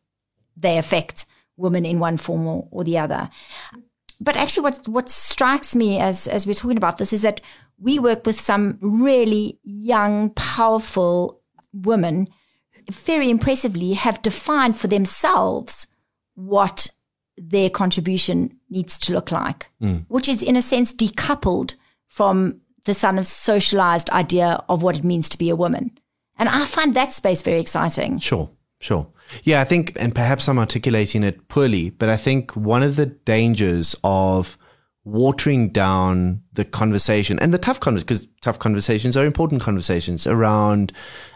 they 0.55 0.77
affect 0.77 1.25
women 1.57 1.85
in 1.85 1.99
one 1.99 2.17
form 2.17 2.47
or, 2.47 2.67
or 2.71 2.83
the 2.83 2.97
other. 2.97 3.29
But 4.19 4.37
actually, 4.37 4.63
what, 4.63 4.87
what 4.87 5.09
strikes 5.09 5.75
me 5.75 5.99
as, 5.99 6.27
as 6.27 6.47
we're 6.47 6.53
talking 6.53 6.77
about 6.77 6.97
this 6.97 7.13
is 7.13 7.23
that 7.23 7.41
we 7.77 7.99
work 7.99 8.25
with 8.25 8.39
some 8.39 8.77
really 8.81 9.59
young, 9.63 10.29
powerful 10.31 11.41
women, 11.73 12.27
very 12.89 13.29
impressively 13.29 13.93
have 13.93 14.21
defined 14.21 14.77
for 14.77 14.87
themselves 14.87 15.87
what 16.35 16.89
their 17.37 17.69
contribution 17.69 18.57
needs 18.69 18.97
to 18.99 19.13
look 19.13 19.31
like, 19.31 19.67
mm. 19.81 20.05
which 20.07 20.27
is 20.27 20.43
in 20.43 20.55
a 20.55 20.61
sense 20.61 20.93
decoupled 20.93 21.75
from 22.07 22.61
the 22.85 22.93
kind 22.93 23.17
of 23.17 23.27
socialized 23.27 24.09
idea 24.09 24.63
of 24.69 24.83
what 24.83 24.95
it 24.95 25.03
means 25.03 25.29
to 25.29 25.37
be 25.37 25.49
a 25.49 25.55
woman. 25.55 25.91
And 26.37 26.49
I 26.49 26.65
find 26.65 26.93
that 26.93 27.11
space 27.11 27.41
very 27.41 27.59
exciting. 27.59 28.19
Sure, 28.19 28.49
sure. 28.79 29.07
Yeah, 29.43 29.61
I 29.61 29.63
think, 29.63 29.93
and 29.95 30.13
perhaps 30.13 30.47
I'm 30.47 30.59
articulating 30.59 31.23
it 31.23 31.47
poorly, 31.47 31.91
but 31.91 32.09
I 32.09 32.17
think 32.17 32.55
one 32.55 32.83
of 32.83 32.95
the 32.95 33.05
dangers 33.05 33.95
of 34.03 34.57
watering 35.05 35.69
down 35.69 36.41
the 36.53 36.65
conversation 36.65 37.37
and 37.39 37.53
the 37.53 37.57
tough 37.57 37.79
conversations, 37.79 38.25
because 38.25 38.27
tough 38.41 38.59
conversations 38.59 39.17
are 39.17 39.25
important 39.25 39.61
conversations 39.61 40.25
around 40.25 40.93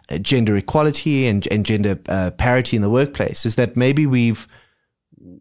uh, 0.10 0.18
gender 0.18 0.56
equality 0.56 1.28
and, 1.28 1.48
and 1.52 1.66
gender 1.66 2.00
uh, 2.08 2.32
parity 2.32 2.76
in 2.76 2.82
the 2.82 2.90
workplace 2.90 3.46
is 3.46 3.56
that 3.56 3.76
maybe 3.76 4.06
we've 4.06 4.48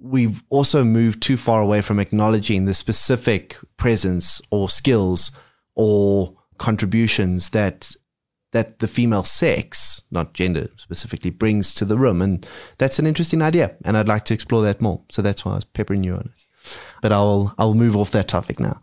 we've 0.01 0.43
also 0.49 0.85
moved 0.85 1.23
too 1.23 1.37
far 1.37 1.61
away 1.61 1.83
from 1.83 1.99
acknowledging 1.99 2.65
the 2.65 2.75
specific 2.75 3.57
presence 3.77 4.41
or 4.51 4.69
skills 4.69 5.31
or 5.75 6.35
contributions 6.59 7.51
that 7.51 7.93
that 8.53 8.79
the 8.79 8.89
female 8.89 9.25
sex, 9.25 10.01
not 10.11 10.33
gender 10.33 10.69
specifically, 10.77 11.31
brings 11.31 11.75
to 11.75 11.85
the 11.85 11.99
room. 11.99 12.23
And 12.23 12.47
that's 12.79 12.99
an 12.99 13.07
interesting 13.07 13.43
idea. 13.43 13.77
And 13.85 13.99
I'd 13.99 14.09
like 14.09 14.25
to 14.27 14.35
explore 14.35 14.63
that 14.63 14.81
more. 14.81 15.03
So 15.11 15.21
that's 15.21 15.45
why 15.45 15.53
I 15.53 15.57
was 15.57 15.65
peppering 15.65 16.05
you 16.05 16.15
on 16.15 16.33
it. 16.35 16.47
But 17.03 17.13
I'll 17.13 17.55
I'll 17.59 17.75
move 17.75 17.97
off 17.97 18.13
that 18.13 18.29
topic 18.29 18.59
now. 18.59 18.81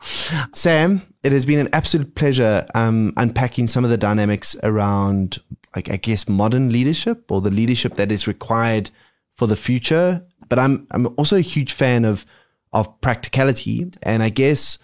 Sam, 0.53 1.01
it 1.23 1.31
has 1.31 1.45
been 1.45 1.59
an 1.59 1.69
absolute 1.73 2.15
pleasure 2.15 2.65
um, 2.75 3.13
unpacking 3.17 3.67
some 3.67 3.83
of 3.83 3.89
the 3.89 3.97
dynamics 3.97 4.55
around, 4.63 5.41
like 5.75 5.89
I 5.89 5.97
guess, 5.97 6.29
modern 6.29 6.71
leadership 6.71 7.31
or 7.31 7.41
the 7.41 7.49
leadership 7.49 7.95
that 7.95 8.11
is 8.11 8.27
required 8.27 8.91
for 9.35 9.47
the 9.47 9.55
future 9.55 10.25
but 10.53 10.59
I'm 10.59 10.85
I'm 10.91 11.07
also 11.17 11.35
a 11.35 11.41
huge 11.41 11.73
fan 11.73 12.05
of 12.05 12.27
of 12.73 13.01
practicality, 13.01 13.89
and 14.03 14.21
I 14.21 14.29
guess 14.29 14.77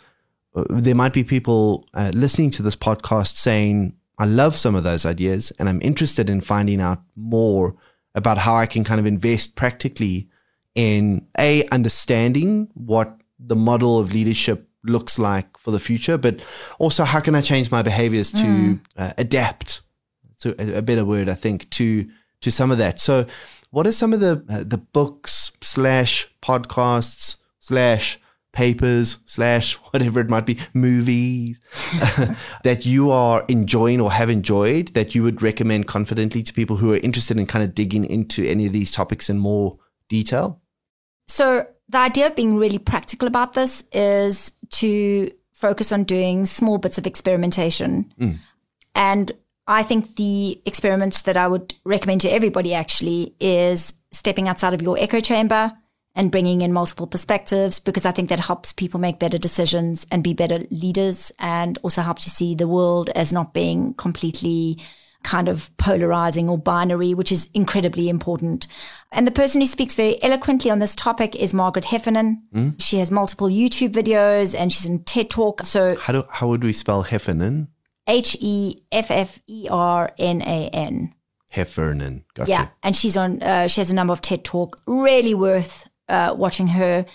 uh, 0.56 0.64
there 0.68 0.96
might 0.96 1.14
be 1.14 1.24
people 1.24 1.86
uh, 1.94 2.10
listening 2.12 2.50
to 2.52 2.64
this 2.64 2.76
podcast 2.76 3.36
saying, 3.36 3.94
"I 4.18 4.26
love 4.26 4.58
some 4.58 4.74
of 4.74 4.84
those 4.84 5.06
ideas, 5.06 5.52
and 5.60 5.70
I'm 5.70 5.80
interested 5.84 6.28
in 6.28 6.42
finding 6.42 6.82
out 6.82 7.04
more 7.16 7.76
about 8.16 8.40
how 8.40 8.56
I 8.56 8.66
can 8.66 8.84
kind 8.84 9.00
of 9.00 9.06
invest 9.06 9.56
practically 9.56 10.28
in 10.74 11.28
a 11.38 11.68
understanding 11.68 12.70
what 12.74 13.16
the 13.38 13.56
model 13.56 14.00
of 14.00 14.12
leadership 14.12 14.68
looks 14.84 15.20
like 15.20 15.56
for 15.60 15.70
the 15.70 15.78
future, 15.78 16.18
but 16.18 16.40
also 16.80 17.04
how 17.04 17.20
can 17.20 17.36
I 17.36 17.42
change 17.42 17.70
my 17.70 17.84
behaviors 17.84 18.32
to 18.32 18.48
mm. 18.48 18.80
uh, 18.98 19.14
adapt? 19.20 19.82
So 20.36 20.56
a, 20.58 20.78
a 20.78 20.82
better 20.82 21.06
word, 21.06 21.30
I 21.30 21.36
think, 21.36 21.70
to 21.78 22.10
to 22.42 22.52
some 22.52 22.72
of 22.72 22.78
that. 22.78 23.00
So 23.00 23.26
what 23.72 23.86
are 23.86 23.92
some 23.92 24.14
of 24.14 24.20
the 24.20 24.44
uh, 24.50 24.64
the 24.66 24.78
books 24.78 25.52
slash 25.62 26.28
podcasts 26.42 27.38
slash 27.60 28.20
papers 28.52 29.20
slash 29.26 29.74
whatever 29.92 30.20
it 30.20 30.30
might 30.30 30.46
be 30.46 30.60
movies 30.74 31.60
that 32.64 32.86
you 32.86 33.12
are 33.12 33.46
enjoying 33.48 34.02
or 34.02 34.12
have 34.12 34.30
enjoyed 34.30 34.88
that 34.90 35.14
you 35.14 35.24
would 35.24 35.42
recommend 35.42 35.88
confidently 35.88 36.42
to 36.42 36.54
people 36.54 36.78
who 36.78 36.92
are 36.94 36.98
interested 36.98 37.38
in 37.38 37.46
kind 37.46 37.64
of 37.64 37.76
digging 37.76 38.06
into 38.06 38.46
any 38.46 38.66
of 38.66 38.74
these 38.74 38.92
topics 38.92 39.30
in 39.30 39.38
more 39.38 39.78
detail 40.10 40.60
so 41.28 41.66
the 41.90 41.98
idea 42.00 42.26
of 42.26 42.36
being 42.36 42.58
really 42.58 42.80
practical 42.80 43.28
about 43.28 43.54
this 43.54 43.86
is 43.92 44.52
to 44.72 45.32
focus 45.54 45.92
on 45.92 46.04
doing 46.04 46.46
small 46.46 46.80
bits 46.80 46.98
of 46.98 47.06
experimentation 47.06 48.12
mm. 48.20 48.38
and 48.96 49.32
I 49.70 49.84
think 49.84 50.16
the 50.16 50.60
experiment 50.66 51.24
that 51.26 51.38
I 51.38 51.48
would 51.48 51.76
recommend 51.86 52.22
to 52.22 52.32
everybody 52.32 52.74
actually 52.74 53.36
is 53.40 53.94
stepping 54.12 54.50
outside 54.50 54.74
of 54.74 54.82
your 54.82 54.98
echo 54.98 55.20
chamber 55.20 55.72
and 56.16 56.32
bringing 56.32 56.62
in 56.62 56.74
multiple 56.74 57.06
perspectives 57.06 57.78
because 57.78 58.04
I 58.04 58.12
think 58.12 58.30
that 58.30 58.40
helps 58.40 58.74
people 58.74 59.00
make 59.00 59.20
better 59.20 59.38
decisions 59.38 60.08
and 60.12 60.24
be 60.24 60.34
better 60.34 60.66
leaders 60.72 61.32
and 61.38 61.78
also 61.84 62.02
helps 62.02 62.26
you 62.26 62.32
see 62.32 62.56
the 62.56 62.68
world 62.68 63.12
as 63.12 63.32
not 63.32 63.54
being 63.54 63.94
completely 63.94 64.80
kind 65.22 65.48
of 65.48 65.76
polarizing 65.78 66.50
or 66.50 66.58
binary, 66.58 67.14
which 67.14 67.32
is 67.32 67.48
incredibly 67.54 68.10
important. 68.10 68.66
And 69.12 69.28
the 69.28 69.32
person 69.32 69.62
who 69.62 69.68
speaks 69.68 69.94
very 69.94 70.22
eloquently 70.24 70.72
on 70.72 70.80
this 70.80 70.96
topic 70.96 71.36
is 71.36 71.54
Margaret 71.54 71.86
Heffernan. 71.86 72.42
Mm. 72.56 72.82
She 72.82 72.98
has 72.98 73.12
multiple 73.12 73.50
YouTube 73.50 73.94
videos 73.94 74.58
and 74.58 74.74
she's 74.74 74.86
in 74.86 75.04
TED 75.04 75.30
Talk. 75.30 75.64
So 75.64 75.96
how 75.98 76.14
do 76.14 76.24
how 76.30 76.48
would 76.48 76.64
we 76.64 76.74
spell 76.74 77.04
Heffernan? 77.04 77.68
H 78.10 78.36
E 78.42 78.82
F 78.92 79.12
F 79.12 79.40
E 79.48 79.68
R 79.70 80.12
N 80.18 80.42
A 80.42 80.70
N. 80.70 81.14
Heffernan. 81.52 82.26
Gotcha. 82.34 82.50
Yeah, 82.50 82.68
and 82.84 82.96
she's 82.96 83.16
on. 83.16 83.42
Uh, 83.42 83.68
she 83.68 83.82
has 83.82 83.90
a 83.90 83.96
number 83.96 84.14
of 84.14 84.22
TED 84.22 84.44
Talk. 84.44 84.82
Really 84.86 85.34
worth 85.34 85.88
uh, 86.10 86.34
watching 86.38 86.68
her. 86.68 87.06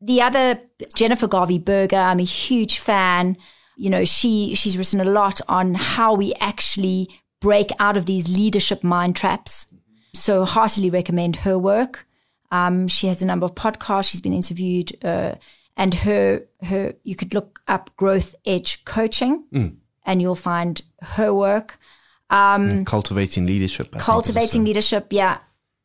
The 0.00 0.20
other 0.20 0.60
Jennifer 0.94 1.28
Garvey 1.28 1.58
Berger. 1.58 1.96
I'm 1.96 2.20
a 2.20 2.24
huge 2.24 2.78
fan. 2.78 3.36
You 3.76 3.90
know, 3.90 4.04
she 4.04 4.54
she's 4.54 4.76
written 4.76 5.00
a 5.00 5.04
lot 5.04 5.40
on 5.48 5.74
how 5.74 6.14
we 6.14 6.34
actually 6.34 7.08
break 7.40 7.70
out 7.78 7.96
of 7.96 8.06
these 8.06 8.36
leadership 8.36 8.84
mind 8.84 9.16
traps. 9.16 9.66
So 10.14 10.44
heartily 10.44 10.90
recommend 10.90 11.36
her 11.36 11.58
work. 11.58 12.06
Um, 12.50 12.86
she 12.86 13.06
has 13.06 13.22
a 13.22 13.26
number 13.26 13.46
of 13.46 13.54
podcasts. 13.54 14.10
She's 14.10 14.20
been 14.20 14.34
interviewed, 14.34 14.92
uh, 15.04 15.36
and 15.76 15.94
her 15.94 16.42
her 16.62 16.94
you 17.02 17.16
could 17.16 17.32
look 17.32 17.60
up 17.66 17.96
Growth 17.96 18.34
Edge 18.44 18.84
Coaching, 18.84 19.44
mm. 19.52 19.76
And 20.04 20.20
you'll 20.20 20.34
find 20.34 20.82
her 21.02 21.32
work. 21.32 21.78
Um, 22.30 22.84
cultivating 22.84 23.46
leadership. 23.46 23.94
I 23.94 23.98
cultivating 23.98 24.64
leadership. 24.64 25.08
Yeah, 25.10 25.38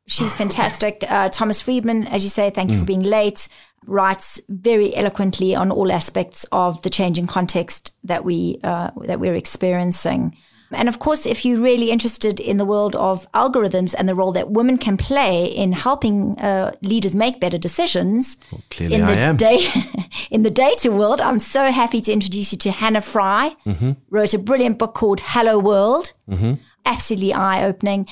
she's 0.08 0.34
fantastic. 0.34 1.04
Uh, 1.08 1.30
Thomas 1.30 1.62
Friedman, 1.62 2.08
as 2.08 2.24
you 2.24 2.30
say, 2.30 2.50
thank 2.50 2.72
you 2.72 2.78
mm. 2.78 2.80
for 2.80 2.86
being 2.86 3.04
late. 3.04 3.48
Writes 3.86 4.42
very 4.50 4.96
eloquently 4.96 5.56
on 5.56 5.72
all 5.72 5.92
aspects 5.92 6.46
of 6.52 6.82
the 6.82 6.90
changing 6.90 7.28
context 7.28 7.94
that 8.04 8.26
we 8.26 8.60
uh, 8.64 8.92
that 9.06 9.20
we're 9.20 9.36
experiencing. 9.36 10.38
And 10.72 10.90
of 10.90 11.00
course, 11.00 11.26
if 11.26 11.46
you're 11.46 11.62
really 11.62 11.92
interested 11.92 12.40
in 12.40 12.58
the 12.58 12.66
world 12.66 12.96
of 12.96 13.32
algorithms 13.32 13.96
and 13.98 14.08
the 14.08 14.16
role 14.16 14.32
that 14.34 14.52
women 14.52 14.78
can 14.78 14.98
play 14.98 15.46
in 15.46 15.72
helping 15.72 16.38
uh, 16.40 16.74
leaders 16.82 17.16
make 17.16 17.40
better 17.40 17.58
decisions, 17.58 18.38
well, 18.52 18.62
clearly 18.70 18.96
in 18.96 19.04
I 19.04 19.16
the 19.16 19.22
am. 19.22 19.38
Day, 19.38 19.68
in 20.32 20.44
the 20.44 20.52
data 20.52 20.92
world, 20.92 21.22
I'm 21.22 21.40
so 21.40 21.72
happy 21.72 22.02
to 22.02 22.12
introduce 22.12 22.52
you 22.52 22.58
to 22.60 22.72
Hannah 22.72 23.02
Fry. 23.02 23.56
Mm-hmm. 23.66 23.92
Wrote 24.10 24.34
a 24.34 24.40
brilliant 24.40 24.78
book 24.78 24.94
called 24.94 25.22
Hello 25.22 25.58
World. 25.58 26.14
Mm-hmm. 26.30 26.56
Absolutely 26.86 27.34
eye 27.34 27.64
opening. 27.66 28.08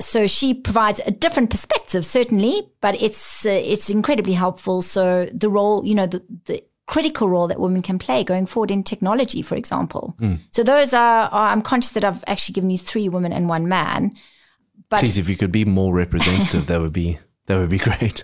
So 0.00 0.26
she 0.26 0.54
provides 0.54 1.00
a 1.06 1.10
different 1.10 1.50
perspective, 1.50 2.04
certainly, 2.04 2.68
but 2.80 3.00
it's 3.00 3.46
uh, 3.46 3.50
it's 3.50 3.88
incredibly 3.88 4.34
helpful. 4.34 4.82
So 4.82 5.26
the 5.32 5.48
role, 5.48 5.84
you 5.84 5.94
know, 5.94 6.06
the, 6.06 6.22
the 6.44 6.62
critical 6.88 7.28
role 7.28 7.46
that 7.46 7.60
women 7.60 7.82
can 7.82 7.98
play 7.98 8.24
going 8.24 8.46
forward 8.46 8.72
in 8.72 8.82
technology, 8.82 9.42
for 9.42 9.54
example. 9.54 10.16
Mm. 10.20 10.40
So 10.50 10.64
those 10.64 10.92
are, 10.92 11.28
are, 11.28 11.50
I'm 11.50 11.62
conscious 11.62 11.92
that 11.92 12.04
I've 12.04 12.24
actually 12.26 12.54
given 12.54 12.70
you 12.70 12.78
three 12.78 13.08
women 13.08 13.32
and 13.32 13.48
one 13.48 13.68
man. 13.68 14.16
But 14.88 15.00
please, 15.00 15.18
if 15.18 15.28
you 15.28 15.36
could 15.36 15.52
be 15.52 15.64
more 15.64 15.94
representative, 15.94 16.66
that 16.66 16.80
would 16.80 16.94
be 16.94 17.18
that 17.46 17.58
would 17.58 17.70
be 17.70 17.78
great. 17.78 18.22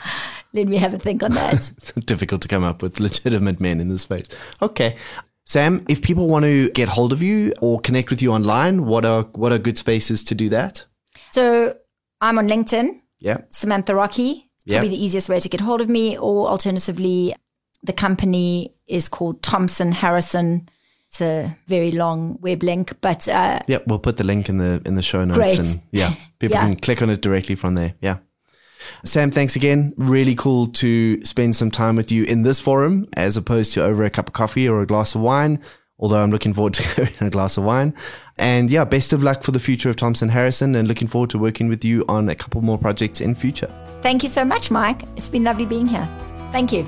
Let 0.52 0.66
me 0.66 0.78
have 0.78 0.94
a 0.94 0.98
think 0.98 1.22
on 1.22 1.32
that. 1.32 1.54
it's 1.76 1.92
difficult 1.92 2.40
to 2.42 2.48
come 2.48 2.64
up 2.64 2.82
with 2.82 2.98
legitimate 2.98 3.60
men 3.60 3.80
in 3.80 3.90
this 3.90 4.02
space. 4.02 4.26
Okay. 4.62 4.96
Sam, 5.44 5.84
if 5.88 6.02
people 6.02 6.26
want 6.26 6.44
to 6.44 6.70
get 6.70 6.88
hold 6.88 7.12
of 7.12 7.22
you 7.22 7.52
or 7.60 7.78
connect 7.80 8.10
with 8.10 8.22
you 8.22 8.32
online, 8.32 8.86
what 8.86 9.04
are 9.04 9.24
what 9.34 9.52
are 9.52 9.58
good 9.58 9.76
spaces 9.76 10.24
to 10.24 10.34
do 10.34 10.48
that? 10.48 10.86
So 11.32 11.76
I'm 12.22 12.38
on 12.38 12.48
LinkedIn. 12.48 13.00
Yeah. 13.18 13.38
Samantha 13.50 13.94
Rockey. 13.94 14.44
Probably 14.66 14.88
the 14.88 15.04
easiest 15.04 15.28
way 15.28 15.38
to 15.38 15.48
get 15.48 15.60
hold 15.60 15.80
of 15.80 15.88
me, 15.88 16.18
or 16.18 16.48
alternatively, 16.48 17.36
the 17.86 17.92
company 17.92 18.74
is 18.86 19.08
called 19.08 19.42
Thompson 19.42 19.92
Harrison. 19.92 20.68
It's 21.08 21.20
a 21.20 21.56
very 21.66 21.92
long 21.92 22.38
web 22.40 22.62
link, 22.62 22.92
but 23.00 23.28
uh, 23.28 23.60
yeah, 23.66 23.78
we'll 23.86 24.00
put 24.00 24.16
the 24.16 24.24
link 24.24 24.48
in 24.48 24.58
the 24.58 24.82
in 24.84 24.96
the 24.96 25.02
show 25.02 25.24
notes, 25.24 25.38
great. 25.38 25.58
and 25.58 25.82
yeah, 25.92 26.14
people 26.38 26.56
yeah. 26.56 26.66
can 26.66 26.76
click 26.76 27.00
on 27.00 27.10
it 27.10 27.22
directly 27.22 27.54
from 27.54 27.74
there. 27.74 27.94
Yeah. 28.00 28.18
Sam, 29.04 29.30
thanks 29.30 29.56
again. 29.56 29.94
Really 29.96 30.34
cool 30.34 30.68
to 30.68 31.24
spend 31.24 31.56
some 31.56 31.70
time 31.70 31.96
with 31.96 32.12
you 32.12 32.24
in 32.24 32.42
this 32.42 32.60
forum 32.60 33.08
as 33.16 33.36
opposed 33.36 33.72
to 33.72 33.82
over 33.82 34.04
a 34.04 34.10
cup 34.10 34.28
of 34.28 34.32
coffee 34.32 34.68
or 34.68 34.80
a 34.80 34.86
glass 34.86 35.14
of 35.14 35.20
wine. 35.20 35.60
Although 35.98 36.22
I'm 36.22 36.30
looking 36.30 36.52
forward 36.52 36.74
to 36.74 37.08
a 37.20 37.30
glass 37.30 37.56
of 37.56 37.64
wine. 37.64 37.94
And 38.38 38.70
yeah, 38.70 38.84
best 38.84 39.12
of 39.12 39.22
luck 39.22 39.42
for 39.42 39.50
the 39.50 39.58
future 39.58 39.88
of 39.88 39.96
Thompson 39.96 40.28
Harrison 40.28 40.74
and 40.74 40.86
looking 40.86 41.08
forward 41.08 41.30
to 41.30 41.38
working 41.38 41.68
with 41.68 41.84
you 41.84 42.04
on 42.06 42.28
a 42.28 42.34
couple 42.34 42.60
more 42.60 42.78
projects 42.78 43.20
in 43.20 43.34
future. 43.34 43.72
Thank 44.02 44.22
you 44.22 44.28
so 44.28 44.44
much, 44.44 44.70
Mike. 44.70 45.02
It's 45.16 45.28
been 45.28 45.44
lovely 45.44 45.66
being 45.66 45.86
here. 45.86 46.06
Thank 46.52 46.72
you. 46.72 46.86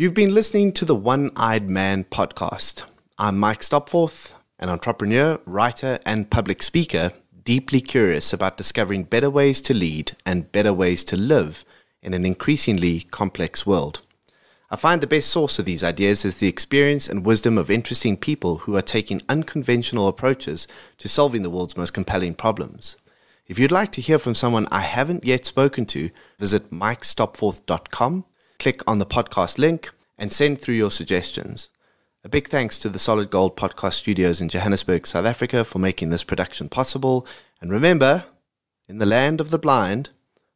You've 0.00 0.14
been 0.14 0.32
listening 0.32 0.72
to 0.72 0.86
the 0.86 0.94
One 0.94 1.30
Eyed 1.36 1.68
Man 1.68 2.04
podcast. 2.04 2.84
I'm 3.18 3.38
Mike 3.38 3.62
Stopforth, 3.62 4.32
an 4.58 4.70
entrepreneur, 4.70 5.38
writer, 5.44 5.98
and 6.06 6.30
public 6.30 6.62
speaker, 6.62 7.12
deeply 7.44 7.82
curious 7.82 8.32
about 8.32 8.56
discovering 8.56 9.04
better 9.04 9.28
ways 9.28 9.60
to 9.60 9.74
lead 9.74 10.12
and 10.24 10.50
better 10.52 10.72
ways 10.72 11.04
to 11.04 11.18
live 11.18 11.66
in 12.00 12.14
an 12.14 12.24
increasingly 12.24 13.00
complex 13.10 13.66
world. 13.66 14.00
I 14.70 14.76
find 14.76 15.02
the 15.02 15.06
best 15.06 15.28
source 15.28 15.58
of 15.58 15.66
these 15.66 15.84
ideas 15.84 16.24
is 16.24 16.38
the 16.38 16.48
experience 16.48 17.06
and 17.06 17.26
wisdom 17.26 17.58
of 17.58 17.70
interesting 17.70 18.16
people 18.16 18.56
who 18.56 18.76
are 18.76 18.80
taking 18.96 19.20
unconventional 19.28 20.08
approaches 20.08 20.66
to 20.96 21.10
solving 21.10 21.42
the 21.42 21.50
world's 21.50 21.76
most 21.76 21.92
compelling 21.92 22.32
problems. 22.32 22.96
If 23.46 23.58
you'd 23.58 23.70
like 23.70 23.92
to 23.92 24.00
hear 24.00 24.18
from 24.18 24.34
someone 24.34 24.66
I 24.70 24.80
haven't 24.80 25.26
yet 25.26 25.44
spoken 25.44 25.84
to, 25.84 26.08
visit 26.38 26.70
mikestopforth.com 26.70 28.24
click 28.60 28.82
on 28.86 28.98
the 28.98 29.06
podcast 29.06 29.58
link 29.58 29.90
and 30.18 30.30
send 30.30 30.60
through 30.60 30.74
your 30.74 30.90
suggestions. 30.90 31.70
A 32.22 32.28
big 32.28 32.48
thanks 32.48 32.78
to 32.78 32.90
the 32.90 32.98
Solid 32.98 33.30
Gold 33.30 33.56
Podcast 33.56 33.94
Studios 33.94 34.42
in 34.42 34.50
Johannesburg, 34.50 35.06
South 35.06 35.24
Africa 35.24 35.64
for 35.64 35.78
making 35.78 36.10
this 36.10 36.22
production 36.22 36.68
possible. 36.68 37.26
And 37.62 37.72
remember, 37.72 38.24
in 38.86 38.98
the 38.98 39.06
land 39.06 39.40
of 39.40 39.50
the 39.50 39.58
blind, 39.58 40.10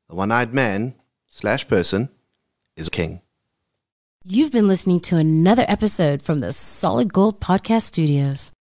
the 0.09 0.15
one 0.15 0.31
eyed 0.31 0.53
man 0.53 0.95
slash 1.27 1.67
person 1.67 2.11
is 2.77 2.91
king. 2.91 3.23
You've 4.23 4.53
been 4.53 4.69
listening 4.69 5.01
to 5.01 5.17
another 5.17 5.65
episode 5.67 6.23
from 6.23 6.41
the 6.41 6.53
Solid 6.53 7.13
Gold 7.13 7.41
Podcast 7.41 7.83
Studios. 7.83 8.53